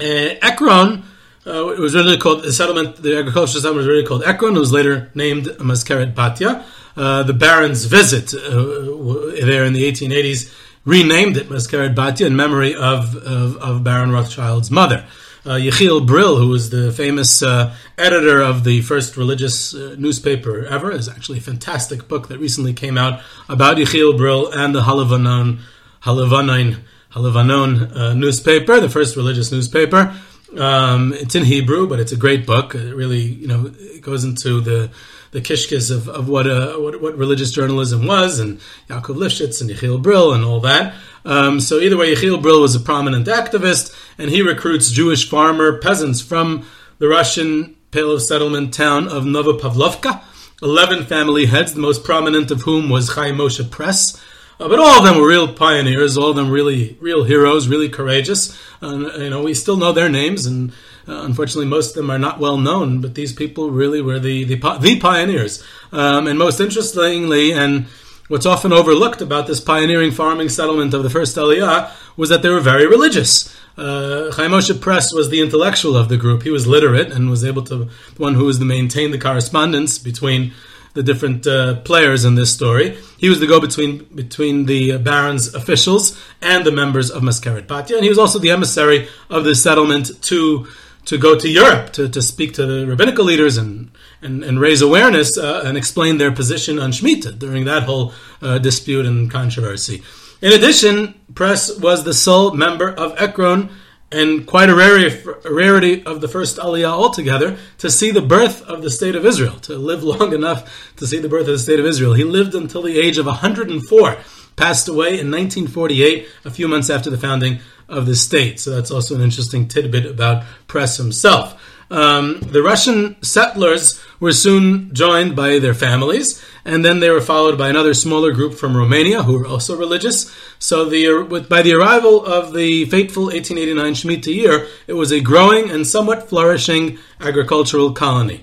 uh, 0.00 0.34
Ekron, 0.40 1.04
uh, 1.46 1.68
it 1.68 1.78
was 1.78 1.94
really 1.94 2.16
called 2.16 2.42
the 2.42 2.52
settlement. 2.52 2.96
The 2.96 3.18
agricultural 3.18 3.60
settlement 3.60 3.78
was 3.78 3.86
really 3.86 4.06
called 4.06 4.22
Ekron. 4.24 4.56
It 4.56 4.60
was 4.60 4.72
later 4.72 5.10
named 5.14 5.46
Mazkeret 5.58 6.14
Batya. 6.14 6.64
Uh, 6.96 7.22
the 7.22 7.32
Baron's 7.32 7.84
visit 7.84 8.34
uh, 8.34 9.44
there 9.46 9.64
in 9.64 9.72
the 9.72 9.90
1880s 9.90 10.52
renamed 10.84 11.36
it 11.36 11.48
Mazkeret 11.48 11.94
Batya 11.94 12.26
in 12.26 12.36
memory 12.36 12.74
of, 12.74 13.16
of, 13.16 13.56
of 13.56 13.84
Baron 13.84 14.10
Rothschild's 14.10 14.70
mother. 14.70 15.04
Uh, 15.44 15.54
Yechiel 15.54 16.06
Brill, 16.06 16.36
who 16.36 16.48
was 16.48 16.70
the 16.70 16.92
famous 16.92 17.42
uh, 17.42 17.74
editor 17.98 18.40
of 18.40 18.62
the 18.62 18.80
first 18.82 19.16
religious 19.16 19.74
uh, 19.74 19.96
newspaper 19.98 20.64
ever, 20.66 20.92
is 20.92 21.08
actually 21.08 21.38
a 21.38 21.42
fantastic 21.42 22.06
book 22.06 22.28
that 22.28 22.38
recently 22.38 22.72
came 22.72 22.96
out 22.96 23.20
about 23.48 23.76
Yechiel 23.76 24.16
Brill 24.16 24.52
and 24.52 24.72
the 24.72 24.82
Halavanon, 24.82 25.58
Halavanon, 26.04 26.78
Halavanon 27.12 27.96
uh, 27.96 28.14
newspaper, 28.14 28.78
the 28.78 28.88
first 28.88 29.16
religious 29.16 29.50
newspaper. 29.50 30.14
Um, 30.56 31.12
it's 31.12 31.34
in 31.34 31.44
Hebrew, 31.44 31.88
but 31.88 31.98
it's 31.98 32.12
a 32.12 32.16
great 32.16 32.46
book. 32.46 32.76
It 32.76 32.94
really, 32.94 33.22
you 33.22 33.48
know, 33.48 33.72
it 33.76 34.00
goes 34.00 34.22
into 34.22 34.60
the 34.60 34.90
the 35.32 35.40
kishkis 35.40 35.90
of, 35.90 36.08
of 36.08 36.28
what, 36.28 36.46
uh, 36.46 36.76
what, 36.76 37.00
what 37.00 37.16
religious 37.16 37.50
journalism 37.50 38.06
was, 38.06 38.38
and 38.38 38.60
Yaakov 38.88 39.16
Lifshitz 39.16 39.60
and 39.60 39.70
Yechiel 39.70 40.00
Brill 40.00 40.32
and 40.32 40.44
all 40.44 40.60
that. 40.60 40.94
Um, 41.24 41.58
so 41.58 41.80
either 41.80 41.96
way, 41.96 42.14
Yechiel 42.14 42.40
Brill 42.40 42.60
was 42.60 42.74
a 42.74 42.80
prominent 42.80 43.26
activist, 43.26 43.94
and 44.18 44.30
he 44.30 44.42
recruits 44.42 44.90
Jewish 44.90 45.28
farmer 45.28 45.78
peasants 45.78 46.20
from 46.20 46.66
the 46.98 47.08
Russian 47.08 47.76
Pale 47.90 48.12
of 48.12 48.22
Settlement 48.22 48.72
town 48.72 49.08
of 49.08 49.24
Novopavlovka. 49.24 50.22
Eleven 50.62 51.04
family 51.04 51.46
heads, 51.46 51.74
the 51.74 51.80
most 51.80 52.04
prominent 52.04 52.50
of 52.50 52.62
whom 52.62 52.88
was 52.88 53.14
Chaim 53.14 53.36
Moshe 53.36 53.68
Press. 53.70 54.22
Uh, 54.60 54.68
but 54.68 54.78
all 54.78 54.98
of 54.98 55.04
them 55.04 55.16
were 55.20 55.28
real 55.28 55.52
pioneers, 55.52 56.16
all 56.16 56.30
of 56.30 56.36
them 56.36 56.50
really, 56.50 56.96
real 57.00 57.24
heroes, 57.24 57.66
really 57.66 57.88
courageous. 57.88 58.56
Uh, 58.80 59.10
you 59.18 59.30
know, 59.30 59.42
we 59.42 59.54
still 59.54 59.76
know 59.76 59.92
their 59.92 60.08
names, 60.08 60.46
and 60.46 60.72
uh, 61.08 61.22
unfortunately, 61.24 61.66
most 61.66 61.90
of 61.90 61.94
them 61.94 62.10
are 62.10 62.18
not 62.18 62.38
well 62.38 62.58
known. 62.58 63.00
But 63.00 63.14
these 63.14 63.32
people 63.32 63.70
really 63.70 64.00
were 64.00 64.18
the 64.18 64.44
the, 64.44 64.78
the 64.80 65.00
pioneers. 65.00 65.62
Um, 65.90 66.26
and 66.26 66.38
most 66.38 66.60
interestingly, 66.60 67.52
and 67.52 67.86
what's 68.28 68.46
often 68.46 68.72
overlooked 68.72 69.20
about 69.20 69.46
this 69.46 69.60
pioneering 69.60 70.10
farming 70.10 70.48
settlement 70.48 70.94
of 70.94 71.02
the 71.02 71.10
first 71.10 71.36
Aliyah 71.36 71.90
was 72.16 72.28
that 72.28 72.42
they 72.42 72.48
were 72.48 72.60
very 72.60 72.86
religious. 72.86 73.54
Uh, 73.76 74.30
Chaim 74.32 74.50
Moshe 74.50 74.78
Press 74.80 75.12
was 75.12 75.30
the 75.30 75.40
intellectual 75.40 75.96
of 75.96 76.08
the 76.08 76.16
group. 76.16 76.42
He 76.42 76.50
was 76.50 76.66
literate 76.66 77.10
and 77.10 77.30
was 77.30 77.44
able 77.44 77.62
to, 77.64 77.88
one 78.18 78.34
who 78.34 78.44
was 78.44 78.58
to 78.58 78.64
maintain 78.64 79.10
the 79.10 79.18
correspondence 79.18 79.98
between 79.98 80.52
the 80.94 81.02
different 81.02 81.46
uh, 81.46 81.76
players 81.80 82.24
in 82.24 82.34
this 82.34 82.52
story. 82.52 82.98
He 83.16 83.28
was 83.30 83.40
the 83.40 83.46
go-between 83.46 84.04
between 84.14 84.66
the 84.66 84.98
Baron's 84.98 85.54
officials 85.54 86.18
and 86.42 86.66
the 86.66 86.72
members 86.72 87.10
of 87.10 87.22
Mazkeret 87.22 87.66
Batya, 87.66 87.94
and 87.96 88.02
he 88.02 88.10
was 88.10 88.18
also 88.18 88.38
the 88.38 88.50
emissary 88.50 89.08
of 89.30 89.44
the 89.44 89.54
settlement 89.54 90.22
to 90.24 90.66
to 91.04 91.18
go 91.18 91.38
to 91.38 91.48
Europe 91.48 91.92
to, 91.92 92.08
to 92.08 92.22
speak 92.22 92.54
to 92.54 92.66
the 92.66 92.86
rabbinical 92.86 93.24
leaders 93.24 93.56
and 93.56 93.90
and, 94.22 94.44
and 94.44 94.60
raise 94.60 94.80
awareness 94.82 95.36
uh, 95.36 95.62
and 95.64 95.76
explain 95.76 96.18
their 96.18 96.30
position 96.30 96.78
on 96.78 96.92
Shemitah 96.92 97.38
during 97.38 97.64
that 97.64 97.82
whole 97.82 98.12
uh, 98.40 98.58
dispute 98.58 99.04
and 99.04 99.30
controversy. 99.30 100.02
In 100.40 100.52
addition, 100.52 101.14
Press 101.34 101.76
was 101.76 102.04
the 102.04 102.14
sole 102.14 102.52
member 102.54 102.88
of 102.88 103.20
Ekron 103.20 103.70
and 104.12 104.46
quite 104.46 104.68
a 104.68 104.74
rarity 104.74 106.04
of 106.04 106.20
the 106.20 106.28
first 106.28 106.58
Aliyah 106.58 106.90
altogether, 106.90 107.56
to 107.78 107.90
see 107.90 108.10
the 108.10 108.20
birth 108.20 108.62
of 108.62 108.82
the 108.82 108.90
state 108.90 109.14
of 109.14 109.24
Israel, 109.24 109.58
to 109.60 109.76
live 109.76 110.02
long 110.04 110.34
enough 110.34 110.94
to 110.96 111.06
see 111.06 111.18
the 111.18 111.28
birth 111.28 111.48
of 111.48 111.54
the 111.54 111.58
state 111.58 111.80
of 111.80 111.86
Israel. 111.86 112.12
He 112.12 112.24
lived 112.24 112.54
until 112.54 112.82
the 112.82 112.98
age 112.98 113.16
of 113.18 113.26
104, 113.26 114.16
passed 114.56 114.86
away 114.86 115.18
in 115.18 115.30
1948, 115.30 116.28
a 116.44 116.50
few 116.50 116.68
months 116.68 116.90
after 116.90 117.08
the 117.08 117.16
founding 117.16 117.60
of 117.92 118.06
the 118.06 118.16
state. 118.16 118.58
So 118.60 118.70
that's 118.70 118.90
also 118.90 119.14
an 119.14 119.20
interesting 119.20 119.68
tidbit 119.68 120.06
about 120.06 120.44
Press 120.66 120.96
himself. 120.96 121.60
Um, 121.92 122.40
the 122.40 122.62
Russian 122.62 123.22
settlers 123.22 124.02
were 124.18 124.32
soon 124.32 124.94
joined 124.94 125.36
by 125.36 125.58
their 125.58 125.74
families, 125.74 126.42
and 126.64 126.82
then 126.82 127.00
they 127.00 127.10
were 127.10 127.20
followed 127.20 127.58
by 127.58 127.68
another 127.68 127.92
smaller 127.92 128.32
group 128.32 128.54
from 128.54 128.74
Romania 128.74 129.22
who 129.22 129.38
were 129.38 129.46
also 129.46 129.76
religious. 129.76 130.34
So 130.58 130.86
the, 130.86 131.44
by 131.50 131.60
the 131.60 131.74
arrival 131.74 132.24
of 132.24 132.54
the 132.54 132.86
fateful 132.86 133.24
1889 133.24 133.92
Shemitah 133.92 134.34
year, 134.34 134.68
it 134.86 134.94
was 134.94 135.12
a 135.12 135.20
growing 135.20 135.70
and 135.70 135.86
somewhat 135.86 136.30
flourishing 136.30 136.98
agricultural 137.20 137.92
colony. 137.92 138.40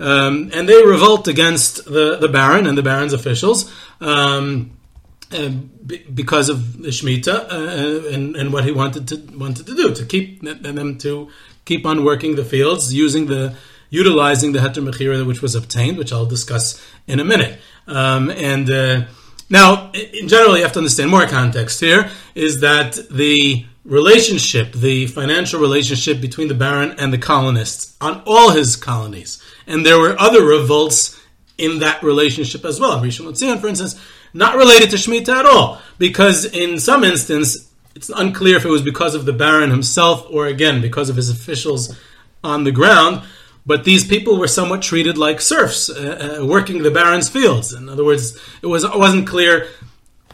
Um, 0.00 0.50
and 0.52 0.68
they 0.68 0.84
revolt 0.84 1.28
against 1.28 1.84
the, 1.84 2.16
the 2.16 2.28
Baron 2.28 2.66
and 2.66 2.76
the 2.76 2.82
Baron's 2.82 3.12
officials. 3.12 3.72
Um, 4.00 4.77
uh, 5.30 5.50
because 6.14 6.48
of 6.48 6.82
the 6.82 6.88
Shemitah 6.88 7.50
uh, 7.50 8.08
and, 8.14 8.34
and 8.36 8.52
what 8.52 8.64
he 8.64 8.72
wanted 8.72 9.08
to 9.08 9.16
wanted 9.36 9.66
to 9.66 9.74
do 9.74 9.94
to 9.94 10.04
keep 10.06 10.42
them 10.42 10.98
to 10.98 11.28
keep 11.64 11.84
on 11.84 12.04
working 12.04 12.36
the 12.36 12.44
fields 12.44 12.94
using 12.94 13.26
the 13.26 13.54
utilizing 13.90 14.52
the 14.52 14.58
heter 14.58 14.82
mechira 14.82 15.26
which 15.26 15.42
was 15.42 15.54
obtained, 15.54 15.98
which 15.98 16.12
I'll 16.12 16.26
discuss 16.26 16.82
in 17.06 17.20
a 17.20 17.24
minute. 17.24 17.58
Um, 17.86 18.30
and 18.30 18.70
uh, 18.70 19.04
now, 19.50 19.90
in 19.92 20.28
general, 20.28 20.56
you 20.56 20.62
have 20.62 20.72
to 20.72 20.78
understand 20.78 21.10
more 21.10 21.26
context 21.26 21.80
here 21.80 22.10
is 22.34 22.60
that 22.60 22.98
the 23.10 23.64
relationship, 23.84 24.72
the 24.72 25.06
financial 25.06 25.60
relationship 25.60 26.20
between 26.20 26.48
the 26.48 26.54
Baron 26.54 26.94
and 26.98 27.12
the 27.12 27.18
colonists 27.18 27.96
on 28.00 28.22
all 28.26 28.50
his 28.50 28.76
colonies, 28.76 29.42
and 29.66 29.86
there 29.86 29.98
were 29.98 30.18
other 30.18 30.44
revolts 30.44 31.18
in 31.56 31.80
that 31.80 32.02
relationship 32.02 32.64
as 32.64 32.78
well. 32.78 33.00
Rishon 33.00 33.26
LeZion, 33.26 33.60
for 33.60 33.68
instance, 33.68 34.00
not 34.32 34.56
related 34.56 34.90
to 34.90 34.96
Shemitah 34.96 35.40
at 35.40 35.46
all, 35.46 35.80
because 35.98 36.44
in 36.44 36.78
some 36.78 37.04
instance, 37.04 37.70
it's 37.94 38.10
unclear 38.10 38.56
if 38.56 38.64
it 38.64 38.70
was 38.70 38.82
because 38.82 39.14
of 39.14 39.24
the 39.24 39.32
Baron 39.32 39.70
himself 39.70 40.26
or 40.30 40.46
again 40.46 40.80
because 40.80 41.10
of 41.10 41.16
his 41.16 41.30
officials 41.30 41.98
on 42.44 42.64
the 42.64 42.72
ground. 42.72 43.22
But 43.66 43.84
these 43.84 44.06
people 44.06 44.38
were 44.38 44.48
somewhat 44.48 44.82
treated 44.82 45.18
like 45.18 45.40
serfs, 45.40 45.90
uh, 45.90 46.38
uh, 46.40 46.46
working 46.46 46.82
the 46.82 46.90
Baron's 46.90 47.28
fields. 47.28 47.74
In 47.74 47.88
other 47.88 48.04
words, 48.04 48.38
it 48.62 48.66
was 48.66 48.84
it 48.84 48.98
wasn't 48.98 49.26
clear 49.26 49.66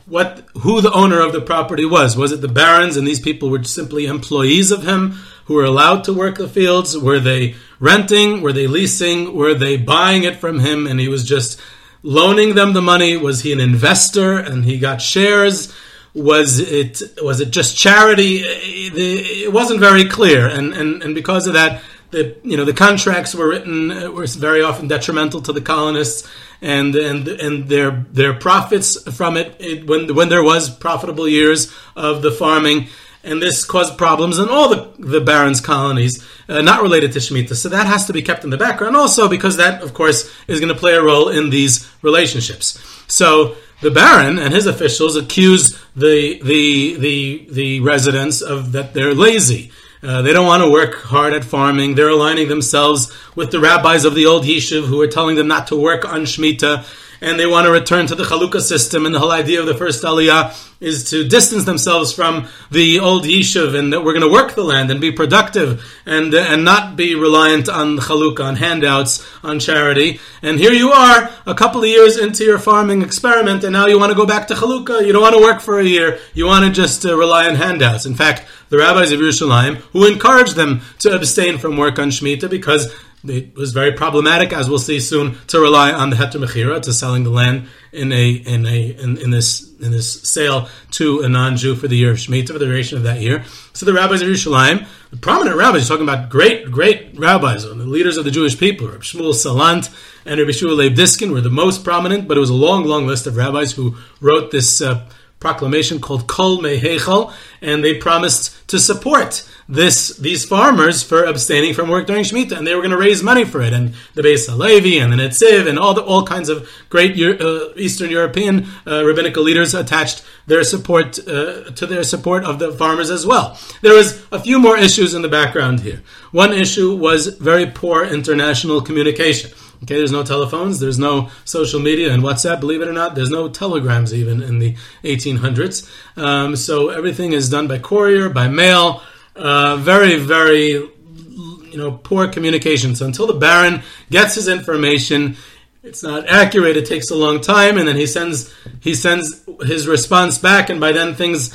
what 0.07 0.46
who 0.59 0.80
the 0.80 0.92
owner 0.92 1.20
of 1.20 1.33
the 1.33 1.40
property 1.40 1.85
was. 1.85 2.16
Was 2.16 2.33
it 2.33 2.42
the 2.42 2.48
barons, 2.48 2.96
and 2.96 3.07
these 3.07 3.20
people 3.20 3.50
were 3.50 3.64
simply 3.64 4.07
employees 4.07 4.70
of 4.70 4.85
him 4.85 5.12
who 5.46 5.54
were 5.54 5.64
allowed 5.64 6.04
to 6.04 6.12
work 6.12 6.37
the 6.37 6.48
fields? 6.48 6.96
Were 6.96 7.18
they 7.18 7.57
renting? 7.80 8.40
Were 8.40 8.52
they 8.52 8.66
leasing? 8.66 9.35
Were 9.35 9.54
they 9.54 9.76
buying 9.78 10.24
it 10.24 10.37
from 10.37 10.61
him, 10.61 10.87
and 10.87 11.00
he 11.00 11.09
was 11.09 11.24
just 11.24 11.61
loaning 12.05 12.55
them 12.55 12.75
the 12.75 12.83
money? 12.83 13.17
Was 13.17 13.40
he 13.40 13.53
an 13.53 13.59
investor 13.59 14.38
and 14.38 14.64
he 14.64 14.79
got 14.79 15.03
shares? 15.03 15.75
Was 16.14 16.61
it 16.61 17.03
was 17.21 17.40
it 17.40 17.51
just 17.51 17.77
charity? 17.77 18.43
It 18.45 19.53
wasn't 19.53 19.81
very 19.81 20.05
clear, 20.05 20.47
and 20.47 20.73
and, 20.73 21.03
and 21.03 21.12
because 21.12 21.49
of 21.49 21.55
that, 21.55 21.83
the 22.12 22.37
you 22.45 22.57
know 22.57 22.64
the 22.64 22.73
contracts 22.73 23.35
were 23.35 23.49
written 23.49 23.90
uh, 23.90 24.12
were 24.12 24.27
very 24.27 24.62
often 24.62 24.87
detrimental 24.87 25.43
to 25.43 25.53
the 25.53 25.61
colonists 25.61 26.29
and 26.62 26.95
and 26.95 27.27
and 27.27 27.69
their 27.69 28.07
their 28.12 28.33
profits 28.33 29.03
from 29.17 29.37
it, 29.37 29.57
it 29.59 29.88
when 29.88 30.14
when 30.14 30.29
there 30.29 30.45
was 30.45 30.71
profitable 30.71 31.27
years 31.27 31.75
of 31.97 32.23
the 32.23 32.31
farming 32.31 32.87
and 33.24 33.40
this 33.40 33.64
caused 33.64 33.96
problems 33.96 34.38
in 34.38 34.48
all 34.48 34.68
the, 34.68 34.90
the 34.98 35.20
barons' 35.20 35.60
colonies, 35.60 36.24
uh, 36.48 36.60
not 36.62 36.82
related 36.82 37.12
to 37.12 37.18
Shemitah. 37.18 37.54
So 37.54 37.68
that 37.70 37.87
has 37.87 38.06
to 38.06 38.12
be 38.12 38.22
kept 38.22 38.44
in 38.44 38.50
the 38.50 38.56
background 38.56 38.96
also 38.96 39.28
because 39.28 39.56
that, 39.56 39.82
of 39.82 39.94
course, 39.94 40.30
is 40.46 40.60
going 40.60 40.72
to 40.72 40.78
play 40.78 40.94
a 40.94 41.02
role 41.02 41.28
in 41.28 41.50
these 41.50 41.90
relationships. 42.02 42.78
So 43.08 43.56
the 43.80 43.90
baron 43.90 44.38
and 44.38 44.52
his 44.52 44.66
officials 44.66 45.16
accuse 45.16 45.78
the 45.96 46.40
the 46.42 46.96
the 46.96 47.46
the 47.50 47.80
residents 47.80 48.40
of 48.40 48.72
that 48.72 48.94
they're 48.94 49.14
lazy 49.14 49.70
uh, 50.04 50.20
they 50.20 50.34
don't 50.34 50.46
want 50.46 50.62
to 50.62 50.70
work 50.70 50.96
hard 50.96 51.32
at 51.32 51.44
farming. 51.44 51.94
They're 51.94 52.10
aligning 52.10 52.48
themselves 52.48 53.10
with 53.34 53.50
the 53.50 53.58
rabbis 53.58 54.04
of 54.04 54.14
the 54.14 54.26
old 54.26 54.44
Yishuv 54.44 54.84
who 54.87 55.00
are 55.00 55.06
telling 55.06 55.37
them 55.37 55.48
not 55.48 55.68
to 55.68 55.76
work 55.76 56.04
on 56.04 56.22
Shemitah, 56.22 56.84
and 57.20 57.38
they 57.38 57.46
want 57.46 57.66
to 57.66 57.70
return 57.70 58.07
to 58.07 58.14
the 58.14 58.24
Chalukah 58.24 58.61
system. 58.61 59.07
And 59.07 59.14
the 59.14 59.18
whole 59.18 59.33
idea 59.33 59.61
of 59.61 59.66
the 59.66 59.74
first 59.74 60.03
Aliyah 60.03 60.55
is 60.81 61.11
to 61.11 61.27
distance 61.27 61.64
themselves 61.64 62.12
from 62.12 62.48
the 62.70 63.00
old 63.00 63.24
Yishuv, 63.24 63.79
and 63.79 63.92
that 63.92 64.05
we're 64.05 64.12
going 64.12 64.27
to 64.27 64.33
work 64.33 64.55
the 64.55 64.62
land 64.64 64.90
and 64.90 65.00
be 65.00 65.11
productive, 65.11 65.85
and 66.07 66.35
and 66.35 66.64
not 66.64 66.96
be 66.96 67.14
reliant 67.14 67.68
on 67.68 67.98
Chalukah, 67.98 68.44
on 68.44 68.57
handouts, 68.57 69.27
on 69.42 69.59
charity. 69.59 70.20
And 70.42 70.59
here 70.59 70.72
you 70.72 70.92
are, 70.92 71.31
a 71.46 71.55
couple 71.55 71.83
of 71.83 71.88
years 71.88 72.18
into 72.18 72.44
your 72.44 72.59
farming 72.59 73.03
experiment, 73.03 73.64
and 73.64 73.72
now 73.72 73.87
you 73.87 73.98
want 73.98 74.11
to 74.11 74.16
go 74.16 74.27
back 74.27 74.46
to 74.48 74.55
Chalukah. 74.55 75.07
You 75.07 75.12
don't 75.12 75.22
want 75.22 75.35
to 75.35 75.42
work 75.42 75.61
for 75.61 75.79
a 75.79 75.85
year. 75.85 76.18
You 76.35 76.46
want 76.46 76.66
to 76.66 76.70
just 76.70 77.05
uh, 77.07 77.16
rely 77.16 77.48
on 77.48 77.55
handouts. 77.55 78.07
In 78.07 78.14
fact 78.14 78.46
the 78.68 78.79
rabbis 78.79 79.12
of 79.12 79.20
Yerushalayim, 79.20 79.77
who 79.92 80.07
encouraged 80.07 80.57
them 80.57 80.81
to 80.98 81.14
abstain 81.14 81.59
from 81.59 81.77
work 81.77 81.98
on 81.98 82.11
Shemitah 82.11 82.50
because 82.50 82.92
it 83.26 83.56
was 83.56 83.72
very 83.72 83.92
problematic, 83.92 84.52
as 84.52 84.68
we'll 84.68 84.78
see 84.78 85.00
soon, 85.00 85.37
to 85.48 85.60
rely 85.60 85.92
on 85.92 86.10
the 86.10 86.16
heter 86.16 86.44
mechira, 86.44 86.80
to 86.82 86.92
selling 86.92 87.24
the 87.24 87.30
land 87.30 87.68
in 87.92 88.12
a 88.12 88.30
in 88.30 88.66
a 88.66 88.90
in, 88.90 89.16
in, 89.18 89.30
this 89.30 89.72
in 89.80 89.92
this 89.92 90.22
sale 90.22 90.68
to 90.92 91.20
a 91.20 91.28
non-Jew 91.28 91.76
for 91.76 91.88
the 91.88 91.96
year 91.96 92.10
of 92.10 92.18
Shemitah 92.18 92.48
for 92.48 92.58
the 92.58 92.66
duration 92.66 92.98
of 92.98 93.04
that 93.04 93.20
year. 93.20 93.44
So 93.72 93.87
the 93.87 93.92
rabbis 93.92 94.20
of 94.20 94.28
Yerushalayim, 94.28 94.87
the 95.10 95.16
prominent 95.16 95.56
rabbis, 95.56 95.88
talking 95.88 96.06
about 96.06 96.28
great 96.28 96.70
great 96.70 97.18
rabbis, 97.18 97.64
the 97.64 97.74
leaders 97.74 98.16
of 98.16 98.24
the 98.24 98.30
Jewish 98.30 98.58
people, 98.58 98.88
Rabbi 98.88 99.02
Shmuel 99.02 99.32
Salant 99.32 99.94
and 100.26 100.38
Rabbi 100.38 100.52
Shua 100.52 100.72
Leib 100.72 100.94
Diskin 100.94 101.32
were 101.32 101.40
the 101.40 101.50
most 101.50 101.84
prominent, 101.84 102.28
but 102.28 102.37
it 102.37 102.40
was 102.40 102.50
a 102.50 102.54
long 102.54 102.84
long 102.84 103.06
list 103.06 103.26
of 103.26 103.37
rabbis 103.37 103.72
who 103.72 103.96
wrote 104.20 104.50
this. 104.50 104.80
Uh, 104.80 105.08
proclamation 105.40 106.00
called 106.00 106.26
Kol 106.26 106.62
Mehechel, 106.62 107.30
and 107.60 107.84
they 107.84 107.98
promised 107.98 108.66
to 108.68 108.78
support 108.78 109.46
this 109.68 110.16
these 110.18 110.44
farmers 110.44 111.03
for 111.03 111.24
abstaining 111.24 111.74
from 111.74 111.88
work 111.88 112.07
during 112.07 112.24
Shemitah, 112.24 112.57
and 112.57 112.66
they 112.66 112.74
were 112.74 112.83
going 112.83 112.90
to 112.90 112.98
raise 112.98 113.22
money 113.22 113.44
for 113.44 113.62
it. 113.62 113.72
And 113.72 113.94
the 114.14 114.22
Beis 114.22 114.48
Halevi 114.48 114.98
and 114.98 115.12
the 115.12 115.16
Netziv 115.16 115.68
and 115.68 115.79
all 115.79 115.94
the 115.94 116.03
all 116.03 116.24
kinds 116.24 116.48
of 116.48 116.68
great 116.90 117.18
uh, 117.20 117.68
Eastern 117.77 118.11
European 118.11 118.66
uh, 118.87 119.05
rabbinical 119.05 119.42
leaders 119.42 119.74
attached 119.74 120.24
their 120.46 120.64
support 120.64 121.18
uh, 121.27 121.70
to 121.70 121.87
their 121.87 122.03
support 122.03 122.44
of 122.44 122.59
the 122.59 122.72
farmers 122.72 123.11
as 123.11 123.27
well. 123.27 123.59
There 123.81 123.94
was 123.94 124.24
a 124.31 124.40
few 124.40 124.59
more 124.59 124.77
issues 124.77 125.14
in 125.14 125.22
the 125.22 125.29
background 125.29 125.81
here. 125.81 126.03
One 126.33 126.53
issue 126.53 126.94
was 126.94 127.29
very 127.29 127.66
poor 127.66 128.05
international 128.05 128.83
communication. 128.83 129.50
Okay, 129.83 129.96
there's 129.96 130.12
no 130.12 130.22
telephones, 130.22 130.81
there's 130.81 130.98
no 130.98 131.31
social 131.44 131.79
media 131.79 132.12
and 132.12 132.22
WhatsApp. 132.22 132.61
Believe 132.61 132.81
it 132.81 132.88
or 132.88 132.92
not, 132.92 133.14
there's 133.14 133.29
no 133.29 133.48
telegrams 133.48 134.14
even 134.14 134.42
in 134.42 134.59
the 134.59 134.77
1800s. 135.03 135.90
Um, 136.16 136.57
so 136.57 136.88
everything 136.88 137.33
is 137.33 137.50
done 137.50 137.68
by 137.68 137.79
courier, 137.79 138.31
by 138.31 138.48
mail. 138.48 139.03
Uh, 139.37 139.77
very, 139.77 140.16
very, 140.16 140.70
you 140.70 141.77
know, 141.77 141.92
poor 142.03 142.29
communication. 142.29 142.94
So 142.94 143.07
until 143.07 143.27
the 143.27 143.35
Baron 143.35 143.83
gets 144.11 144.37
his 144.37 144.49
information, 144.49 145.37
it's 145.83 146.03
not 146.03 146.29
accurate. 146.29 146.77
It 146.77 146.87
takes 146.87 147.11
a 147.11 147.16
long 147.16 147.40
time, 147.40 147.77
and 147.77 147.87
then 147.87 147.97
he 147.97 148.07
sends 148.07 148.53
he 148.81 148.94
sends 148.94 149.44
his 149.62 149.87
response 149.87 150.38
back, 150.38 150.70
and 150.70 150.81
by 150.81 150.92
then 150.92 151.14
things 151.14 151.55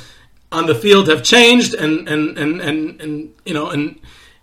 on 0.52 0.66
the 0.66 0.74
field 0.74 1.08
have 1.08 1.22
changed, 1.22 1.74
and 1.74 2.08
and 2.08 2.38
and 2.38 2.60
and, 2.60 3.00
and 3.00 3.34
you 3.44 3.54
know, 3.54 3.70
and 3.70 3.98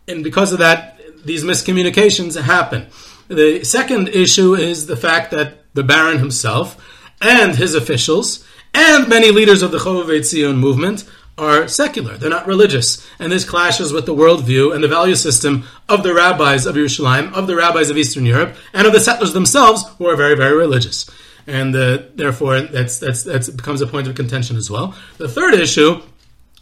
and 0.08 0.24
because 0.24 0.52
of 0.52 0.60
that, 0.60 1.00
these 1.24 1.44
miscommunications 1.44 2.40
happen. 2.42 2.88
The 3.28 3.64
second 3.64 4.10
issue 4.10 4.56
is 4.56 4.88
the 4.88 4.98
fact 4.98 5.32
that 5.32 5.74
the 5.74 5.84
Baron 5.84 6.20
himself 6.20 6.76
and 7.22 7.56
his 7.56 7.76
officials 7.76 8.46
and 8.74 9.08
many 9.08 9.32
leaders 9.32 9.62
of 9.62 9.72
the 9.72 9.80
Chovevei 9.80 10.20
Tzion 10.20 10.58
movement 10.58 11.04
are 11.38 11.68
secular. 11.68 12.18
They're 12.18 12.30
not 12.30 12.48
religious. 12.48 13.08
And 13.20 13.32
this 13.32 13.46
clashes 13.46 13.94
with 13.94 14.06
the 14.06 14.16
worldview 14.16 14.74
and 14.74 14.84
the 14.84 14.88
value 14.88 15.16
system 15.16 15.66
of 15.88 16.04
the 16.04 16.14
rabbis 16.14 16.66
of 16.66 16.76
Yerushalayim, 16.76 17.34
of 17.34 17.48
the 17.48 17.56
rabbis 17.56 17.90
of 17.90 17.98
Eastern 17.98 18.26
Europe, 18.26 18.56
and 18.74 18.88
of 18.88 18.94
the 18.94 19.00
settlers 19.00 19.34
themselves, 19.34 19.84
who 19.98 20.08
are 20.08 20.16
very, 20.16 20.36
very 20.36 20.58
religious. 20.58 21.10
And 21.46 21.76
uh, 21.76 22.00
therefore, 22.16 22.62
that's, 22.62 23.00
that's, 23.00 23.24
that 23.24 23.56
becomes 23.56 23.82
a 23.82 23.88
point 23.88 24.08
of 24.08 24.16
contention 24.16 24.58
as 24.58 24.70
well. 24.70 24.96
The 25.18 25.30
third 25.30 25.54
issue 25.54 26.02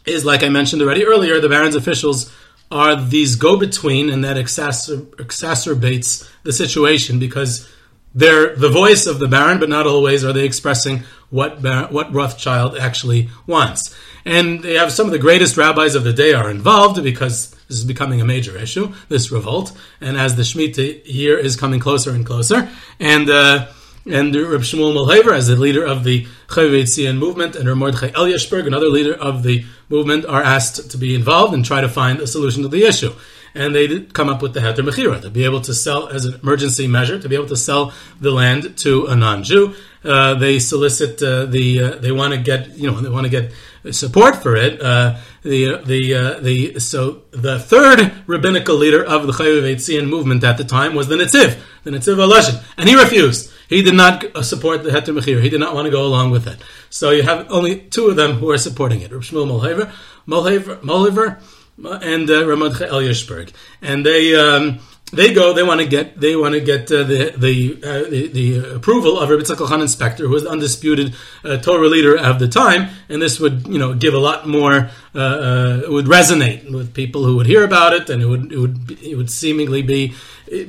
is, 0.05 0.25
like 0.25 0.43
I 0.43 0.49
mentioned 0.49 0.81
already 0.81 1.05
earlier, 1.05 1.39
the 1.39 1.49
Baron's 1.49 1.75
officials 1.75 2.31
are 2.69 2.95
these 2.95 3.35
go 3.35 3.57
between, 3.57 4.09
and 4.09 4.23
that 4.23 4.37
exacer- 4.37 5.05
exacerbates 5.15 6.29
the 6.43 6.51
situation 6.51 7.19
because 7.19 7.69
they're 8.13 8.55
the 8.55 8.69
voice 8.69 9.07
of 9.07 9.19
the 9.19 9.27
Baron, 9.27 9.59
but 9.59 9.69
not 9.69 9.87
always 9.87 10.23
are 10.23 10.33
they 10.33 10.45
expressing 10.45 11.03
what 11.29 11.61
what 11.91 12.13
Rothschild 12.13 12.77
actually 12.77 13.29
wants. 13.47 13.95
And 14.25 14.61
they 14.61 14.73
have 14.75 14.91
some 14.91 15.05
of 15.05 15.11
the 15.11 15.19
greatest 15.19 15.57
rabbis 15.57 15.95
of 15.95 16.03
the 16.03 16.13
day 16.13 16.33
are 16.33 16.49
involved 16.49 17.01
because 17.03 17.51
this 17.67 17.77
is 17.77 17.85
becoming 17.85 18.21
a 18.21 18.25
major 18.25 18.57
issue, 18.57 18.93
this 19.09 19.31
revolt. 19.31 19.75
And 20.01 20.17
as 20.17 20.35
the 20.35 20.43
Shemitah 20.43 21.01
year 21.05 21.37
is 21.37 21.55
coming 21.55 21.79
closer 21.79 22.11
and 22.11 22.25
closer, 22.25 22.69
and 22.99 23.29
uh, 23.29 23.67
and 24.05 24.35
Reb 24.35 24.61
Shmuel 24.61 24.93
Mohilever 24.93 25.35
as 25.35 25.47
the 25.47 25.55
leader 25.55 25.83
of 25.83 26.03
the 26.03 26.27
Chovevei 26.47 27.17
movement, 27.17 27.55
and 27.55 27.67
Reb 27.67 27.77
Mordechai 27.77 28.09
Elyashberg, 28.09 28.67
another 28.67 28.89
leader 28.89 29.15
of 29.15 29.43
the 29.43 29.65
movement, 29.89 30.25
are 30.25 30.43
asked 30.43 30.91
to 30.91 30.97
be 30.97 31.15
involved 31.15 31.53
and 31.53 31.65
try 31.65 31.81
to 31.81 31.89
find 31.89 32.19
a 32.19 32.27
solution 32.27 32.61
to 32.63 32.69
the 32.69 32.83
issue. 32.83 33.13
And 33.55 33.73
they 33.73 34.01
come 34.01 34.29
up 34.29 34.41
with 34.41 34.53
the 34.53 34.59
Heter 34.59 34.87
Mechira, 34.87 35.21
to 35.21 35.29
be 35.29 35.45
able 35.45 35.61
to 35.61 35.73
sell 35.73 36.09
as 36.09 36.25
an 36.25 36.39
emergency 36.43 36.87
measure, 36.87 37.17
to 37.17 37.29
be 37.29 37.35
able 37.35 37.47
to 37.47 37.55
sell 37.55 37.93
the 38.19 38.31
land 38.31 38.77
to 38.79 39.05
a 39.05 39.15
non-Jew. 39.15 39.73
Uh, 40.03 40.35
they 40.35 40.59
solicit 40.59 41.23
uh, 41.23 41.45
the, 41.45 41.81
uh, 41.81 41.95
they 41.95 42.11
want 42.11 42.33
to 42.33 42.39
get, 42.39 42.77
you 42.77 42.91
know, 42.91 42.99
they 42.99 43.09
want 43.09 43.25
to 43.25 43.29
get 43.29 43.51
support 43.91 44.41
for 44.41 44.55
it. 44.55 44.81
Uh, 44.81 45.17
the 45.43 45.77
the 45.85 46.13
uh, 46.13 46.39
the 46.39 46.79
so 46.79 47.23
the 47.31 47.59
third 47.59 48.11
rabbinical 48.25 48.75
leader 48.75 49.03
of 49.03 49.27
the 49.27 49.33
Chovevei 49.33 49.75
Tzion 49.75 50.07
movement 50.07 50.43
at 50.43 50.57
the 50.57 50.63
time 50.63 50.95
was 50.95 51.07
the 51.07 51.15
Netziv, 51.15 51.57
the 51.83 51.91
Netziv 51.91 52.17
Aloshin, 52.17 52.63
and 52.77 52.89
he 52.89 52.95
refused. 52.95 53.51
He 53.67 53.81
did 53.81 53.95
not 53.95 54.45
support 54.45 54.83
the 54.83 54.91
Heter 54.91 55.17
Mechir. 55.17 55.41
He 55.41 55.49
did 55.49 55.59
not 55.59 55.73
want 55.73 55.85
to 55.85 55.91
go 55.91 56.05
along 56.05 56.31
with 56.31 56.47
it. 56.47 56.59
So 56.89 57.11
you 57.11 57.23
have 57.23 57.49
only 57.51 57.81
two 57.81 58.07
of 58.07 58.15
them 58.15 58.33
who 58.33 58.49
are 58.51 58.57
supporting 58.57 59.01
it: 59.01 59.11
Rav 59.11 59.21
Shmuel 59.21 59.47
Mohilever, 59.47 59.91
Mohilever, 60.27 60.81
Mohilever 60.81 61.41
and 61.77 62.29
uh, 62.29 62.43
Ramad 62.43 62.75
Elyashberg, 62.75 63.53
and 63.81 64.05
they. 64.05 64.35
Um, 64.35 64.79
they 65.11 65.33
go. 65.33 65.53
They 65.53 65.61
want 65.61 65.81
to 65.81 65.87
get. 65.87 66.19
They 66.19 66.35
want 66.35 66.55
to 66.55 66.61
get 66.61 66.91
uh, 66.91 67.03
the 67.03 67.33
the, 67.37 67.79
uh, 67.83 68.09
the, 68.09 68.27
the 68.27 68.75
approval 68.75 69.19
of 69.19 69.29
Rabbi 69.29 69.43
Yitzchak 69.43 69.57
Elchanan 69.57 69.83
Spector, 69.83 70.21
who 70.21 70.29
was 70.29 70.43
the 70.43 70.49
undisputed 70.49 71.13
uh, 71.43 71.57
Torah 71.57 71.87
leader 71.87 72.17
of 72.17 72.39
the 72.39 72.47
time, 72.47 72.89
and 73.07 73.21
this 73.21 73.39
would 73.39 73.67
you 73.67 73.77
know 73.77 73.93
give 73.93 74.15
a 74.15 74.19
lot 74.19 74.47
more. 74.47 74.89
Uh, 75.13 75.19
uh, 75.19 75.81
it 75.83 75.91
would 75.91 76.05
resonate 76.05 76.71
with 76.71 76.93
people 76.93 77.23
who 77.23 77.35
would 77.37 77.45
hear 77.45 77.63
about 77.63 77.93
it, 77.93 78.09
and 78.09 78.21
it 78.21 78.25
would 78.25 78.51
it 78.51 78.57
would 78.57 78.91
it 79.03 79.15
would 79.15 79.29
seemingly 79.29 79.83
be 79.83 80.15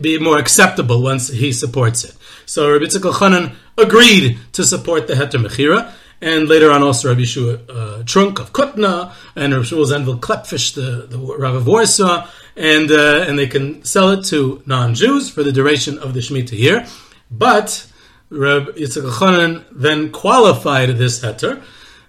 be 0.00 0.18
more 0.18 0.38
acceptable 0.38 1.02
once 1.02 1.28
he 1.28 1.50
supports 1.50 2.04
it. 2.04 2.14
So 2.44 2.70
Rabbi 2.70 2.84
Yitzchak 2.84 3.10
Elchanan 3.10 3.54
agreed 3.78 4.38
to 4.52 4.64
support 4.64 5.06
the 5.06 5.14
Heter 5.14 5.42
Mechira 5.42 5.92
and 6.20 6.48
later 6.48 6.70
on 6.70 6.82
also 6.82 7.08
Rabbi 7.08 7.22
Yeshua 7.22 7.60
uh, 7.68 8.02
Trunk 8.04 8.38
of 8.38 8.52
Kutna 8.52 9.12
and 9.34 9.52
Rabbi 9.52 9.64
Shmuel 9.64 9.86
Zendel 9.86 10.18
Klepfish, 10.20 10.74
the, 10.74 11.06
the 11.06 11.18
Rav 11.18 11.54
of 11.54 11.66
Warsaw, 11.66 12.26
and 12.56 12.90
uh, 12.90 13.24
and 13.28 13.38
they 13.38 13.46
can 13.46 13.84
sell 13.84 14.10
it 14.10 14.24
to 14.26 14.62
non-Jews 14.66 15.28
for 15.28 15.42
the 15.42 15.52
duration 15.52 15.98
of 15.98 16.14
the 16.14 16.20
Shemitah 16.20 16.58
year. 16.58 16.86
But 17.30 17.90
Reb 18.30 18.74
Yitzchak 18.76 19.10
Elchanan 19.10 19.64
then 19.70 20.10
qualified 20.10 20.90
this 20.90 21.20
heter. 21.20 21.62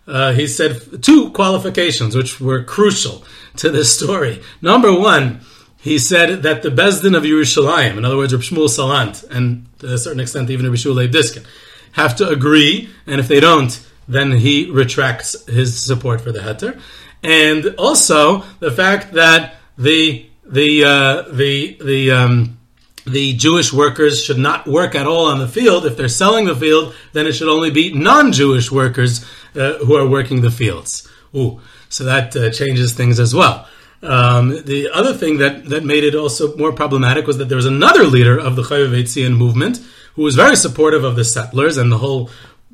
Uh, 0.08 0.32
he 0.32 0.48
said 0.48 1.04
two 1.04 1.32
qualifications 1.32 2.15
which 2.15 2.39
were 2.39 2.63
crucial 2.63 3.26
to 3.58 3.70
this 3.70 3.93
story. 3.93 4.41
Number 4.62 4.98
one, 4.98 5.41
he 5.78 6.00
said 6.00 6.43
that 6.43 6.63
the 6.63 6.70
Bezdin 6.70 7.15
of 7.15 7.24
Yerushalayim, 7.24 7.98
in 7.98 8.06
other 8.06 8.15
words, 8.15 8.34
Reb 8.34 8.41
Shmuel 8.41 8.70
Salant, 8.70 9.30
and 9.30 9.67
to 9.80 9.93
a 9.93 9.98
certain 9.98 10.22
extent 10.22 10.50
even 10.50 10.65
Reb 10.65 10.76
Shmuel 10.76 11.12
Diskin, 11.12 11.46
have 11.91 12.15
to 12.17 12.28
agree, 12.30 12.89
and 13.06 13.20
if 13.20 13.28
they 13.28 13.39
don't, 13.39 13.86
then 14.08 14.32
he 14.32 14.70
retracts 14.72 15.46
his 15.48 15.82
support 15.84 16.22
for 16.22 16.32
the 16.32 16.39
heter. 16.39 16.80
And 17.24 17.76
also 17.78 18.43
the 18.60 18.72
fact 18.72 19.13
that 19.13 19.56
the 19.78 20.26
the 20.46 20.84
uh, 20.84 21.22
the 21.32 21.78
the 21.84 22.12
um, 22.12 22.58
the 23.06 23.34
Jewish 23.36 23.72
workers 23.74 24.24
should 24.24 24.38
not 24.38 24.67
work 24.67 24.96
at 24.96 25.08
all 25.08 25.26
on 25.26 25.39
the 25.39 25.48
field. 25.48 25.86
If 25.86 25.98
they're 25.98 26.10
selling 26.10 26.46
the 26.46 26.56
field, 26.56 26.93
then 27.13 27.26
it 27.26 27.34
should 27.34 27.48
only 27.48 27.72
be 27.72 27.93
non-Jewish 27.93 28.72
workers 28.72 29.26
uh, 29.56 29.74
who 29.80 29.96
are 29.96 30.08
working 30.08 30.41
the 30.41 30.52
fields. 30.52 31.08
Ooh, 31.34 31.62
so 31.89 32.04
that 32.04 32.36
uh, 32.36 32.50
changes 32.52 32.93
things 32.93 33.20
as 33.20 33.34
well. 33.34 33.67
Um, 34.04 34.50
the 34.65 34.89
other 34.93 35.13
thing 35.13 35.39
that, 35.39 35.65
that 35.70 35.84
made 35.84 36.04
it 36.04 36.15
also 36.15 36.56
more 36.56 36.72
problematic 36.72 37.26
was 37.26 37.39
that 37.39 37.50
there 37.50 37.56
was 37.56 37.65
another 37.65 38.04
leader 38.04 38.38
of 38.38 38.56
the 38.56 38.62
Chayav 38.62 39.38
movement 39.38 39.80
who 40.15 40.22
was 40.22 40.36
very 40.36 40.56
supportive 40.56 41.04
of 41.04 41.15
the 41.15 41.24
settlers 41.24 41.78
and 41.78 41.91
the 41.91 41.98
whole 41.98 42.30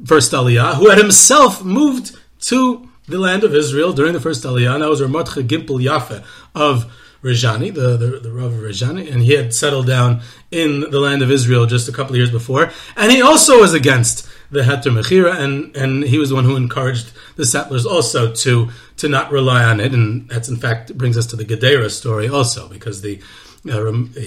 first 0.05 0.31
Aliyah, 0.31 0.75
who 0.75 0.89
had 0.89 0.97
himself 0.97 1.63
moved 1.63 2.17
to 2.41 2.89
the 3.07 3.19
land 3.19 3.43
of 3.43 3.53
Israel 3.53 3.93
during 3.93 4.13
the 4.13 4.19
first 4.19 4.43
Aliyah. 4.43 4.75
And 4.75 4.83
that 4.83 4.89
was 4.89 5.01
Ramotcha 5.01 5.47
Gimpel 5.47 5.83
Yafe 5.83 6.23
of 6.55 6.91
Rejani, 7.23 7.73
the, 7.73 7.95
the, 7.95 8.19
the 8.19 8.31
Rav 8.31 8.53
of 8.53 8.59
Rejani, 8.59 9.09
and 9.09 9.21
he 9.21 9.31
had 9.33 9.53
settled 9.53 9.87
down 9.87 10.21
in 10.51 10.81
the 10.81 10.99
land 10.99 11.21
of 11.21 11.31
Israel 11.31 11.65
just 11.65 11.87
a 11.87 11.93
couple 11.93 12.11
of 12.11 12.17
years 12.17 12.31
before. 12.31 12.71
And 12.97 13.11
he 13.11 13.21
also 13.21 13.61
was 13.61 13.73
against 13.73 14.27
the 14.51 14.61
Heter 14.61 14.91
Mechira, 14.91 15.39
and, 15.39 15.75
and 15.75 16.03
he 16.03 16.17
was 16.17 16.29
the 16.29 16.35
one 16.35 16.43
who 16.43 16.57
encouraged 16.57 17.13
the 17.37 17.45
settlers 17.45 17.85
also 17.85 18.33
to, 18.33 18.69
to 18.97 19.07
not 19.07 19.31
rely 19.31 19.63
on 19.63 19.79
it. 19.79 19.93
And 19.93 20.27
that's, 20.27 20.49
in 20.49 20.57
fact, 20.57 20.97
brings 20.97 21.17
us 21.17 21.25
to 21.27 21.37
the 21.37 21.45
Gedera 21.45 21.89
story 21.89 22.27
also, 22.27 22.67
because 22.67 23.01
the 23.01 23.21
uh, 23.65 23.79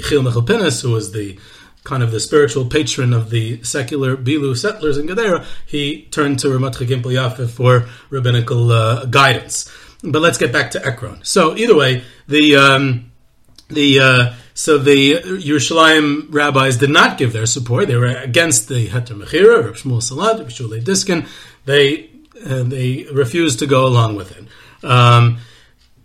Chil 0.09 0.23
Mechel 0.23 0.83
who 0.83 0.91
was 0.93 1.13
the 1.13 1.39
kind 1.87 2.03
of 2.03 2.11
the 2.11 2.21
spiritual 2.21 2.67
patron 2.67 3.13
of 3.13 3.31
the 3.31 3.63
secular 3.63 4.17
Bilu 4.17 4.57
settlers 4.57 4.99
in 4.99 5.07
Gedera, 5.07 5.47
he 5.65 6.03
turned 6.11 6.41
to 6.41 6.49
Ramat 6.49 6.75
Chagimpel 6.75 7.15
Yafe 7.15 7.49
for 7.49 7.89
rabbinical 8.11 8.73
uh, 8.73 9.07
guidance. 9.07 9.73
But 10.03 10.21
let's 10.21 10.37
get 10.37 10.53
back 10.53 10.73
to 10.73 10.85
Ekron. 10.85 11.21
So 11.25 11.57
either 11.57 11.77
way, 11.77 12.05
the 12.29 12.57
um, 12.57 13.13
the 13.69 14.01
uh, 14.01 14.35
so 14.53 14.79
the 14.79 15.15
Yerushalayim 15.15 16.27
rabbis 16.35 16.77
did 16.77 16.91
not 16.91 17.19
give 17.19 17.33
their 17.33 17.47
support. 17.47 17.87
They 17.87 17.97
were 17.97 18.07
against 18.07 18.69
the 18.69 18.89
Heter 18.89 19.19
Mechira, 19.21 19.65
Rav 19.65 19.77
Shmuel 19.77 20.03
Salat, 20.03 20.39
Rav 20.39 20.49
Shulei 20.49 20.85
Diskin. 20.85 21.27
They 21.65 22.11
uh, 22.45 22.65
they 22.65 23.07
refused 23.13 23.61
to 23.61 23.67
go 23.67 23.87
along 23.87 24.17
with 24.17 24.37
it. 24.37 24.45
Um, 24.85 25.39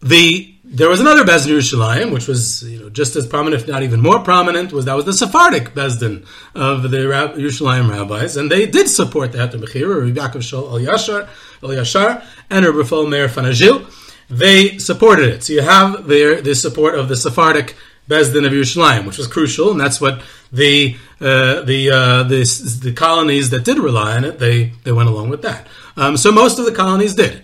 the 0.01 0.50
there 0.73 0.88
was 0.88 1.01
another 1.01 1.25
Bezdin 1.25 1.57
Yerushalayim, 1.57 2.13
which 2.13 2.27
was 2.27 2.63
you 2.63 2.79
know, 2.79 2.89
just 2.89 3.17
as 3.17 3.27
prominent, 3.27 3.62
if 3.62 3.67
not 3.67 3.84
even 3.84 3.99
more 3.99 4.19
prominent, 4.19 4.71
was 4.71 4.86
that 4.86 4.95
was 4.95 5.03
the 5.03 5.13
Sephardic 5.13 5.73
Bezdin 5.73 6.25
of 6.55 6.89
the 6.89 7.07
Rab- 7.10 7.36
Yerushalayim 7.36 7.89
rabbis, 7.89 8.38
and 8.38 8.49
they 8.49 8.65
did 8.65 8.88
support 8.88 9.34
the 9.34 9.39
Heter 9.39 9.62
Mechira, 9.62 10.01
Rabbi 10.01 10.17
Yaakov 10.17 10.41
Shaul 10.41 11.27
Elyashar, 11.62 12.25
and 12.49 12.65
Rabbi 12.65 12.77
Rafal 12.77 13.10
Meir 13.10 13.27
Panigel. 13.27 13.86
They 14.29 14.77
supported 14.77 15.27
it. 15.27 15.43
So 15.43 15.53
you 15.53 15.62
have 15.62 16.07
there 16.07 16.41
the 16.41 16.55
support 16.55 16.95
of 16.95 17.10
the 17.10 17.17
Sephardic 17.17 17.75
Bezdin 18.07 18.45
of 18.45 18.53
Yerushalayim, 18.53 19.05
which 19.05 19.17
was 19.17 19.27
crucial, 19.27 19.71
and 19.71 19.79
that's 19.79 19.99
what 19.99 20.21
the 20.53 20.95
uh, 21.19 21.63
the, 21.63 21.91
uh, 21.91 22.23
the 22.23 22.79
the 22.81 22.93
colonies 22.93 23.49
that 23.49 23.65
did 23.65 23.77
rely 23.77 24.15
on 24.15 24.23
it 24.23 24.39
they 24.39 24.71
they 24.86 24.93
went 24.93 25.10
along 25.10 25.29
with 25.29 25.41
that. 25.41 25.67
Um, 25.97 26.15
so 26.15 26.31
most 26.31 26.60
of 26.60 26.65
the 26.65 26.71
colonies 26.71 27.13
did. 27.13 27.43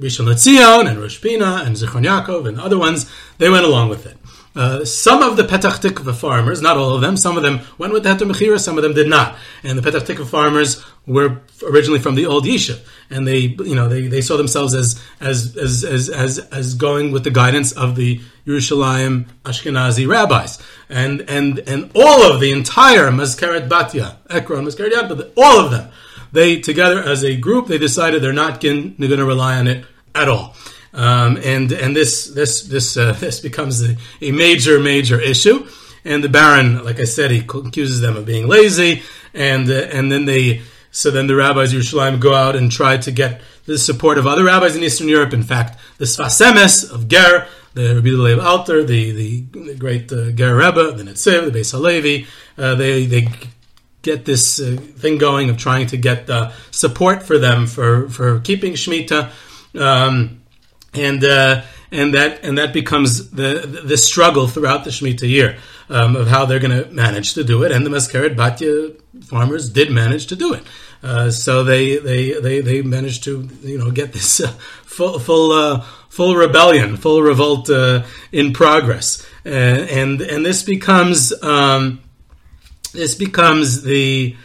Rishon 0.00 0.26
LeZion 0.26 0.88
and 0.88 0.98
Rosh 0.98 1.20
Pina 1.20 1.62
and 1.64 1.76
Zichron 1.76 2.04
Yaakov 2.04 2.48
and 2.48 2.60
other 2.60 2.78
ones, 2.78 3.10
they 3.38 3.50
went 3.50 3.64
along 3.64 3.88
with 3.88 4.06
it. 4.06 4.16
Uh, 4.56 4.84
some 4.84 5.22
of 5.22 5.36
the 5.36 5.44
Petach 5.44 5.78
Tikva 5.78 6.12
farmers, 6.12 6.60
not 6.60 6.76
all 6.76 6.94
of 6.94 7.00
them, 7.00 7.16
some 7.16 7.36
of 7.36 7.44
them 7.44 7.60
went 7.78 7.92
with 7.92 8.02
the 8.02 8.08
Heter 8.08 8.28
Mechira, 8.28 8.58
some 8.58 8.76
of 8.76 8.82
them 8.82 8.94
did 8.94 9.08
not. 9.08 9.36
And 9.62 9.78
the 9.78 9.88
Petach 9.88 10.06
Tikva 10.06 10.26
farmers 10.26 10.84
were 11.06 11.42
originally 11.62 12.00
from 12.00 12.16
the 12.16 12.26
old 12.26 12.44
Yishuv, 12.44 12.80
and 13.10 13.28
they, 13.28 13.38
you 13.38 13.76
know, 13.76 13.88
they, 13.88 14.08
they 14.08 14.20
saw 14.20 14.36
themselves 14.36 14.74
as, 14.74 15.00
as, 15.20 15.56
as, 15.56 15.84
as, 15.84 16.08
as, 16.08 16.38
as 16.38 16.74
going 16.74 17.12
with 17.12 17.22
the 17.22 17.30
guidance 17.30 17.70
of 17.72 17.94
the 17.94 18.20
Yerushalayim 18.44 19.26
Ashkenazi 19.44 20.08
rabbis. 20.08 20.60
And, 20.88 21.20
and, 21.28 21.60
and 21.60 21.92
all 21.94 22.32
of 22.32 22.40
the 22.40 22.50
entire 22.50 23.08
Mazkeret 23.10 23.68
Batya, 23.68 24.16
Ekron, 24.28 24.64
Mazkeret 24.64 24.90
Yad, 24.90 25.32
all 25.36 25.64
of 25.64 25.70
them, 25.70 25.90
they 26.32 26.60
together 26.60 27.02
as 27.02 27.24
a 27.24 27.36
group, 27.36 27.66
they 27.66 27.78
decided 27.78 28.22
they're 28.22 28.32
not 28.32 28.60
going 28.60 28.96
to 28.96 29.24
rely 29.24 29.58
on 29.58 29.66
it 29.66 29.84
at 30.14 30.28
all. 30.28 30.56
Um, 30.92 31.36
and 31.44 31.70
and 31.70 31.94
this 31.94 32.26
this 32.26 32.62
this 32.62 32.96
uh, 32.96 33.12
this 33.20 33.40
becomes 33.40 33.82
a, 33.82 33.96
a, 34.20 34.32
major 34.32 34.80
major 34.80 35.20
issue. 35.20 35.68
And 36.04 36.24
the 36.24 36.28
Baron, 36.28 36.82
like 36.84 36.98
I 36.98 37.04
said, 37.04 37.30
he 37.30 37.40
accuses 37.40 38.00
them 38.00 38.16
of 38.16 38.24
being 38.24 38.48
lazy, 38.48 39.02
and 39.34 39.70
uh, 39.70 39.88
and 39.92 40.10
then 40.10 40.24
they 40.24 40.62
so 40.90 41.10
then 41.10 41.26
the 41.26 41.36
rabbis 41.36 41.72
Yerushalayim 41.72 42.20
go 42.20 42.34
out 42.34 42.56
and 42.56 42.72
try 42.72 42.96
to 42.96 43.12
get 43.12 43.40
the 43.66 43.78
support 43.78 44.18
of 44.18 44.26
other 44.26 44.44
rabbis 44.44 44.74
in 44.74 44.82
Eastern 44.82 45.08
Europe. 45.08 45.32
In 45.32 45.42
fact, 45.42 45.78
the 45.98 46.06
Sfas 46.06 46.40
Emes 46.40 46.90
of 46.90 47.06
Ger, 47.06 47.46
the 47.74 47.94
Rabbi 47.94 48.08
Leib 48.08 48.40
Alter, 48.40 48.82
the, 48.82 49.12
the, 49.12 49.40
the 49.66 49.74
great 49.76 50.10
uh, 50.10 50.32
Ger 50.32 50.56
Rebbe, 50.56 50.92
the 50.92 51.04
Netziv, 51.04 51.52
the 51.52 51.60
Beis 51.60 51.70
Halevi, 51.70 52.26
uh, 52.58 52.74
they 52.74 53.06
they 53.06 53.28
get 54.02 54.24
this 54.24 54.60
uh, 54.60 54.76
thing 54.96 55.18
going 55.18 55.50
of 55.50 55.56
trying 55.56 55.86
to 55.88 55.96
get 55.96 56.28
uh, 56.30 56.50
support 56.70 57.22
for 57.22 57.38
them 57.38 57.66
for 57.66 58.08
for 58.08 58.40
keeping 58.40 58.74
Shemitah. 58.74 59.30
Um, 59.78 60.40
and 60.92 61.22
uh, 61.24 61.62
and 61.92 62.14
that 62.14 62.44
and 62.44 62.58
that 62.58 62.72
becomes 62.72 63.30
the 63.30 63.82
the 63.84 63.96
struggle 63.96 64.48
throughout 64.48 64.84
the 64.84 64.90
Shemitah 64.90 65.28
year 65.28 65.58
um, 65.88 66.16
of 66.16 66.28
how 66.28 66.46
they're 66.46 66.58
going 66.60 66.84
to 66.84 66.90
manage 66.90 67.34
to 67.34 67.44
do 67.44 67.62
it. 67.62 67.72
And 67.72 67.84
the 67.84 67.90
Mazkeret 67.90 68.36
Batya 68.36 69.00
farmers 69.24 69.70
did 69.70 69.90
manage 69.90 70.26
to 70.28 70.36
do 70.36 70.54
it. 70.54 70.62
Uh, 71.02 71.30
so 71.30 71.64
they, 71.64 71.96
they 71.96 72.32
they 72.34 72.60
they 72.60 72.82
managed 72.82 73.24
to 73.24 73.48
you 73.62 73.78
know 73.78 73.90
get 73.90 74.12
this 74.12 74.40
uh, 74.40 74.48
full 74.84 75.18
full 75.18 75.52
uh, 75.52 75.80
full 76.08 76.36
rebellion, 76.36 76.96
full 76.96 77.22
revolt 77.22 77.70
uh, 77.70 78.02
in 78.32 78.52
progress, 78.52 79.26
and 79.44 80.20
and 80.20 80.44
this 80.44 80.62
becomes 80.62 81.32
um, 81.42 82.00
this 82.92 83.14
becomes 83.14 83.82
the 83.82 84.36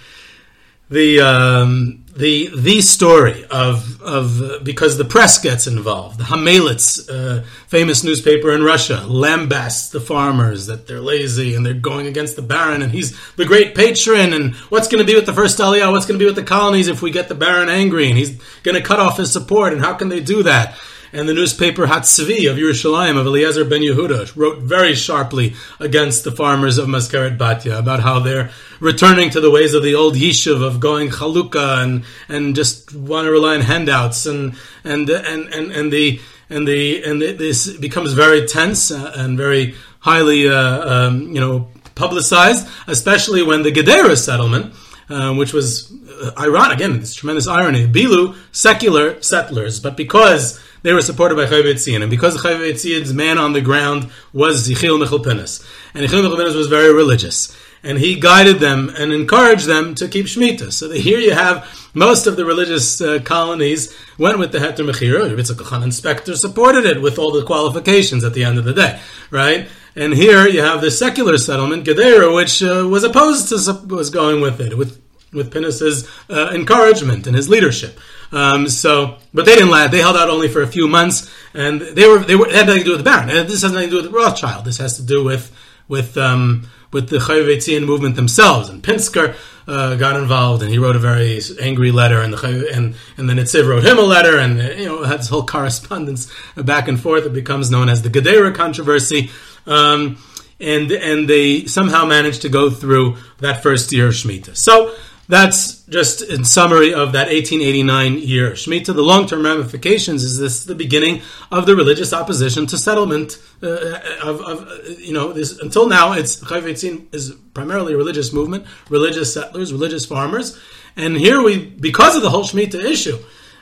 the 0.89 1.19
um, 1.19 2.05
the 2.15 2.49
the 2.55 2.81
story 2.81 3.43
of 3.45 4.01
of 4.01 4.63
because 4.63 4.97
the 4.97 5.05
press 5.05 5.39
gets 5.39 5.67
involved. 5.67 6.19
The 6.19 6.25
Hamelitz, 6.25 7.09
uh, 7.09 7.43
famous 7.67 8.03
newspaper 8.03 8.53
in 8.53 8.63
Russia, 8.63 9.03
lambasts 9.05 9.91
the 9.91 9.99
farmers 9.99 10.67
that 10.67 10.87
they're 10.87 11.01
lazy 11.01 11.55
and 11.55 11.65
they're 11.65 11.73
going 11.73 12.07
against 12.07 12.35
the 12.35 12.41
Baron, 12.41 12.81
and 12.81 12.91
he's 12.91 13.17
the 13.35 13.45
great 13.45 13.75
patron. 13.75 14.33
And 14.33 14.55
what's 14.69 14.87
going 14.87 15.03
to 15.03 15.11
be 15.11 15.15
with 15.15 15.25
the 15.25 15.33
first 15.33 15.57
Aliyah? 15.57 15.91
What's 15.91 16.05
going 16.05 16.19
to 16.19 16.23
be 16.23 16.27
with 16.27 16.35
the 16.35 16.43
colonies 16.43 16.87
if 16.87 17.01
we 17.01 17.11
get 17.11 17.29
the 17.29 17.35
Baron 17.35 17.69
angry? 17.69 18.07
And 18.07 18.17
he's 18.17 18.37
going 18.61 18.75
to 18.75 18.83
cut 18.83 18.99
off 18.99 19.17
his 19.17 19.31
support. 19.31 19.73
And 19.73 19.81
how 19.81 19.95
can 19.95 20.09
they 20.09 20.19
do 20.19 20.43
that? 20.43 20.77
And 21.15 21.29
the 21.29 21.33
newspaper 21.33 21.87
Hatzvi 21.87 22.51
of 22.51 22.57
Yerushalayim 22.57 23.17
of 23.17 23.25
Eliezer 23.25 23.63
ben 23.63 23.79
Yehuda 23.79 24.35
wrote 24.35 24.57
very 24.57 24.93
sharply 24.93 25.55
against 25.79 26.25
the 26.25 26.31
farmers 26.31 26.77
of 26.77 26.89
Mazkeret 26.89 27.37
Batya 27.37 27.79
about 27.79 28.01
how 28.01 28.19
they're 28.19 28.49
returning 28.81 29.29
to 29.29 29.39
the 29.39 29.49
ways 29.49 29.73
of 29.73 29.81
the 29.81 29.95
old 29.95 30.15
yishuv 30.15 30.61
of 30.61 30.81
going 30.81 31.09
chalukah 31.09 31.81
and 31.81 32.03
and 32.27 32.53
just 32.53 32.93
want 32.93 33.27
to 33.27 33.31
rely 33.31 33.55
on 33.55 33.61
handouts 33.61 34.25
and 34.25 34.57
and 34.83 35.09
and 35.09 35.53
and, 35.53 35.71
and 35.71 35.93
the 35.93 36.19
and 36.49 36.67
the 36.67 37.01
and 37.05 37.21
this 37.21 37.77
becomes 37.77 38.11
very 38.11 38.45
tense 38.45 38.91
uh, 38.91 39.13
and 39.15 39.37
very 39.37 39.73
highly 39.99 40.49
uh, 40.49 41.07
um, 41.07 41.33
you 41.33 41.39
know 41.39 41.69
publicized, 41.95 42.67
especially 42.87 43.41
when 43.41 43.63
the 43.63 43.71
Gedera 43.71 44.17
settlement, 44.17 44.73
uh, 45.09 45.33
which 45.33 45.53
was 45.53 45.93
uh, 46.21 46.31
ironic 46.37 46.75
again, 46.75 46.99
this 46.99 47.15
tremendous 47.15 47.47
irony, 47.47 47.87
Bilu 47.87 48.35
secular 48.51 49.21
settlers, 49.21 49.79
but 49.79 49.95
because 49.95 50.59
they 50.85 50.93
were 50.93 51.01
supported 51.01 51.33
by 51.33 51.47
Chayv 51.47 51.63
Etzion. 51.63 52.03
And 52.03 52.11
because 52.11 52.37
Chayv 52.37 52.59
Etzion's 52.59 53.11
man 53.11 53.39
on 53.39 53.53
the 53.53 53.61
ground 53.61 54.11
was 54.33 54.69
Yechiel 54.69 54.99
Michel 54.99 55.17
Pines. 55.17 55.65
And 55.95 56.05
Yechiel 56.05 56.21
Michel 56.21 56.37
Pines 56.37 56.53
was 56.53 56.67
very 56.67 56.93
religious. 56.93 57.57
And 57.81 57.97
he 57.97 58.19
guided 58.19 58.59
them 58.59 58.91
and 58.95 59.11
encouraged 59.11 59.65
them 59.65 59.95
to 59.95 60.07
keep 60.07 60.27
Shemitah. 60.27 60.71
So 60.71 60.91
here 60.91 61.17
you 61.17 61.31
have 61.31 61.67
most 61.95 62.27
of 62.27 62.35
the 62.35 62.45
religious 62.45 63.01
uh, 63.01 63.17
colonies 63.23 63.97
went 64.19 64.37
with 64.37 64.51
the 64.51 64.59
Heter 64.59 64.87
Mechira. 64.87 65.35
Yitzchak 65.35 65.55
Elchanan 65.55 65.91
Spektor 65.91 66.35
supported 66.35 66.85
it 66.85 67.01
with 67.01 67.17
all 67.17 67.31
the 67.31 67.43
qualifications 67.43 68.23
at 68.23 68.35
the 68.35 68.43
end 68.43 68.59
of 68.59 68.63
the 68.63 68.73
day, 68.73 68.99
right? 69.31 69.67
And 69.95 70.13
here 70.13 70.47
you 70.47 70.61
have 70.61 70.81
the 70.81 70.91
secular 70.91 71.39
settlement, 71.39 71.87
Gedera, 71.87 72.35
which 72.35 72.61
uh, 72.61 72.87
was 72.87 73.03
opposed 73.03 73.49
to, 73.49 73.55
was 73.87 74.11
going 74.11 74.39
with 74.39 74.61
it, 74.61 74.77
with 74.77 75.01
with 75.33 75.51
Pines's 75.51 76.07
uh, 76.29 76.51
encouragement 76.53 77.27
and 77.27 77.35
his 77.35 77.49
leadership. 77.49 77.99
Um, 78.31 78.67
so, 78.67 79.17
but 79.33 79.45
they 79.45 79.55
didn't 79.55 79.69
last. 79.69 79.91
They 79.91 79.99
held 79.99 80.17
out 80.17 80.29
only 80.29 80.47
for 80.47 80.61
a 80.61 80.67
few 80.67 80.87
months, 80.87 81.31
and 81.53 81.81
they 81.81 82.07
were 82.07 82.19
they 82.19 82.35
were 82.35 82.49
had 82.49 82.67
nothing 82.67 82.81
to 82.81 82.85
do 82.85 82.91
with 82.91 82.99
the 82.99 83.03
Baron. 83.03 83.27
This 83.27 83.61
has 83.61 83.71
nothing 83.71 83.89
to 83.89 84.01
do 84.01 84.03
with 84.03 84.11
Rothschild. 84.11 84.65
This 84.65 84.77
has 84.77 84.97
to 84.97 85.03
do 85.03 85.23
with 85.23 85.51
with 85.87 86.17
um, 86.17 86.69
with 86.91 87.09
the 87.09 87.17
Chayvetzian 87.17 87.85
movement 87.85 88.15
themselves. 88.15 88.69
And 88.69 88.83
Pinsker 88.83 89.35
uh, 89.67 89.95
got 89.95 90.15
involved, 90.15 90.63
and 90.63 90.71
he 90.71 90.77
wrote 90.77 90.95
a 90.95 90.99
very 90.99 91.39
angry 91.61 91.91
letter, 91.91 92.21
and 92.21 92.33
the 92.33 92.69
and 92.73 92.95
and 93.17 93.29
the 93.29 93.33
Netziv 93.33 93.67
wrote 93.67 93.83
him 93.83 93.97
a 93.97 94.01
letter, 94.01 94.37
and 94.37 94.57
you 94.79 94.85
know 94.85 95.03
had 95.03 95.19
this 95.19 95.29
whole 95.29 95.45
correspondence 95.55 96.31
back 96.55 96.87
and 96.87 96.99
forth. 96.99 97.25
It 97.25 97.33
becomes 97.33 97.71
known 97.71 97.89
as 97.89 98.01
the 98.01 98.09
Gedera 98.09 98.53
controversy. 98.53 99.29
Um, 99.67 100.17
and 100.59 100.91
and 100.91 101.29
they 101.29 101.65
somehow 101.65 102.05
managed 102.05 102.43
to 102.43 102.49
go 102.49 102.69
through 102.69 103.17
that 103.39 103.61
first 103.61 103.91
year 103.91 104.07
of 104.07 104.13
Shemitah. 104.13 104.55
So 104.55 104.95
that's 105.27 105.81
just 105.83 106.21
in 106.21 106.45
summary 106.45 106.93
of 106.93 107.13
that 107.13 107.27
1889 107.27 108.19
year 108.19 108.51
Shemitah. 108.51 108.93
The 108.93 109.01
long-term 109.01 109.43
ramifications 109.43 110.23
is 110.23 110.37
this 110.37 110.65
the 110.65 110.75
beginning 110.75 111.21
of 111.51 111.65
the 111.65 111.75
religious 111.75 112.13
opposition 112.13 112.67
to 112.67 112.77
settlement 112.77 113.41
uh, 113.63 113.99
of, 114.21 114.41
of, 114.41 114.99
you 114.99 115.13
know 115.13 115.33
this 115.33 115.57
until 115.59 115.87
now 115.87 116.13
it's 116.13 116.41
is 116.43 117.31
primarily 117.53 117.93
a 117.93 117.97
religious 117.97 118.31
movement, 118.31 118.65
religious 118.89 119.33
settlers, 119.33 119.73
religious 119.73 120.05
farmers, 120.05 120.59
and 120.95 121.17
here 121.17 121.41
we 121.41 121.65
because 121.65 122.15
of 122.15 122.21
the 122.21 122.29
whole 122.29 122.43
Shemitah 122.43 122.83
issue 122.83 123.17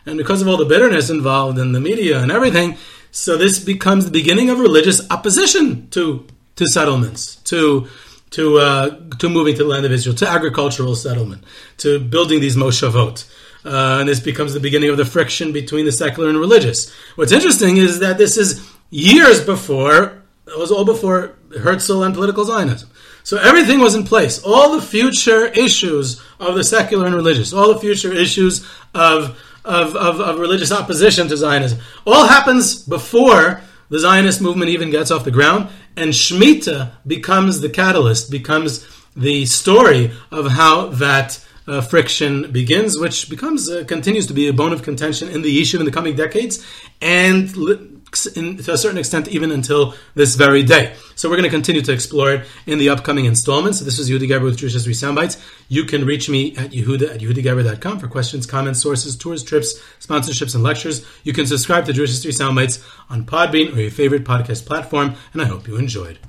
and 0.05 0.17
because 0.17 0.41
of 0.41 0.49
all 0.49 0.57
the 0.57 0.65
bitterness 0.65 1.09
involved 1.09 1.57
in 1.57 1.71
the 1.71 1.79
media 1.79 2.21
and 2.21 2.31
everything, 2.31 2.77
so 3.11 3.37
this 3.37 3.59
becomes 3.59 4.03
the 4.03 4.11
beginning 4.11 4.49
of 4.49 4.59
religious 4.59 5.09
opposition 5.09 5.89
to 5.91 6.27
to 6.57 6.67
settlements 6.67 7.37
to 7.37 7.87
to 8.33 8.57
uh, 8.57 8.89
to 9.19 9.29
moving 9.29 9.55
to 9.55 9.63
the 9.63 9.69
land 9.69 9.85
of 9.85 9.91
Israel, 9.91 10.15
to 10.15 10.27
agricultural 10.27 10.95
settlement, 10.95 11.43
to 11.77 11.99
building 11.99 12.39
these 12.41 12.55
moshavot. 12.55 13.29
Uh, 13.65 13.99
and 13.99 14.09
this 14.09 14.19
becomes 14.19 14.53
the 14.53 14.59
beginning 14.59 14.89
of 14.89 14.97
the 14.97 15.05
friction 15.05 15.53
between 15.53 15.85
the 15.85 15.91
secular 15.91 16.29
and 16.29 16.37
religious. 16.37 16.91
What's 17.15 17.31
interesting 17.31 17.77
is 17.77 17.99
that 17.99 18.17
this 18.17 18.37
is 18.37 18.69
years 18.89 19.43
before, 19.43 20.21
it 20.47 20.59
was 20.59 20.71
all 20.71 20.83
before 20.83 21.35
Herzl 21.57 22.03
and 22.03 22.13
political 22.13 22.43
Zionism. 22.43 22.89
So 23.23 23.37
everything 23.37 23.79
was 23.79 23.95
in 23.95 24.03
place. 24.03 24.41
All 24.43 24.75
the 24.75 24.81
future 24.81 25.45
issues 25.45 26.21
of 26.39 26.55
the 26.55 26.63
secular 26.63 27.05
and 27.05 27.15
religious, 27.15 27.53
all 27.53 27.73
the 27.73 27.79
future 27.79 28.11
issues 28.11 28.67
of, 28.93 29.39
of, 29.63 29.95
of, 29.95 30.19
of 30.19 30.39
religious 30.39 30.73
opposition 30.73 31.29
to 31.29 31.37
Zionism, 31.37 31.79
all 32.05 32.27
happens 32.27 32.83
before 32.83 33.61
the 33.89 33.99
Zionist 33.99 34.41
movement 34.41 34.69
even 34.69 34.89
gets 34.89 35.11
off 35.11 35.23
the 35.23 35.31
ground, 35.31 35.69
and 35.95 36.11
Shemitah 36.11 36.91
becomes 37.05 37.61
the 37.61 37.69
catalyst, 37.69 38.31
becomes 38.31 38.87
the 39.15 39.45
story 39.45 40.11
of 40.31 40.51
how 40.51 40.87
that 40.87 41.43
uh, 41.67 41.81
friction 41.81 42.51
begins, 42.51 42.97
which 42.97 43.29
becomes 43.29 43.69
uh, 43.69 43.83
continues 43.87 44.27
to 44.27 44.33
be 44.33 44.47
a 44.47 44.53
bone 44.53 44.73
of 44.73 44.81
contention 44.81 45.29
in 45.29 45.41
the 45.41 45.61
yishuv 45.61 45.79
in 45.79 45.85
the 45.85 45.91
coming 45.91 46.15
decades, 46.15 46.65
and 47.01 47.92
in, 48.35 48.57
to 48.57 48.73
a 48.73 48.77
certain 48.77 48.97
extent 48.97 49.27
even 49.27 49.51
until 49.51 49.93
this 50.15 50.35
very 50.35 50.63
day. 50.63 50.95
So 51.15 51.29
we're 51.29 51.35
going 51.35 51.49
to 51.49 51.49
continue 51.49 51.81
to 51.81 51.91
explore 51.91 52.33
it 52.33 52.47
in 52.65 52.77
the 52.79 52.89
upcoming 52.89 53.25
installments. 53.25 53.79
This 53.79 53.99
is 53.99 54.09
Yehuda 54.09 54.27
Geberer 54.27 54.43
with 54.43 54.57
Jewish 54.57 54.73
History 54.73 54.93
Soundbites. 54.93 55.41
You 55.67 55.85
can 55.85 56.05
reach 56.05 56.29
me 56.29 56.55
at 56.57 56.71
Yehuda 56.71 57.15
at 57.15 57.21
YehudaGeberer.com 57.21 57.99
for 57.99 58.07
questions, 58.07 58.45
comments, 58.45 58.81
sources, 58.81 59.15
tours, 59.15 59.43
trips, 59.43 59.79
sponsorships, 59.99 60.55
and 60.55 60.63
lectures. 60.63 61.05
You 61.23 61.33
can 61.33 61.45
subscribe 61.45 61.85
to 61.85 61.93
Jewish 61.93 62.09
History 62.09 62.31
Soundbites 62.31 62.83
on 63.09 63.25
Podbean 63.25 63.75
or 63.75 63.81
your 63.81 63.91
favorite 63.91 64.23
podcast 64.23 64.65
platform, 64.65 65.15
and 65.33 65.41
I 65.41 65.45
hope 65.45 65.67
you 65.67 65.77
enjoyed. 65.77 66.19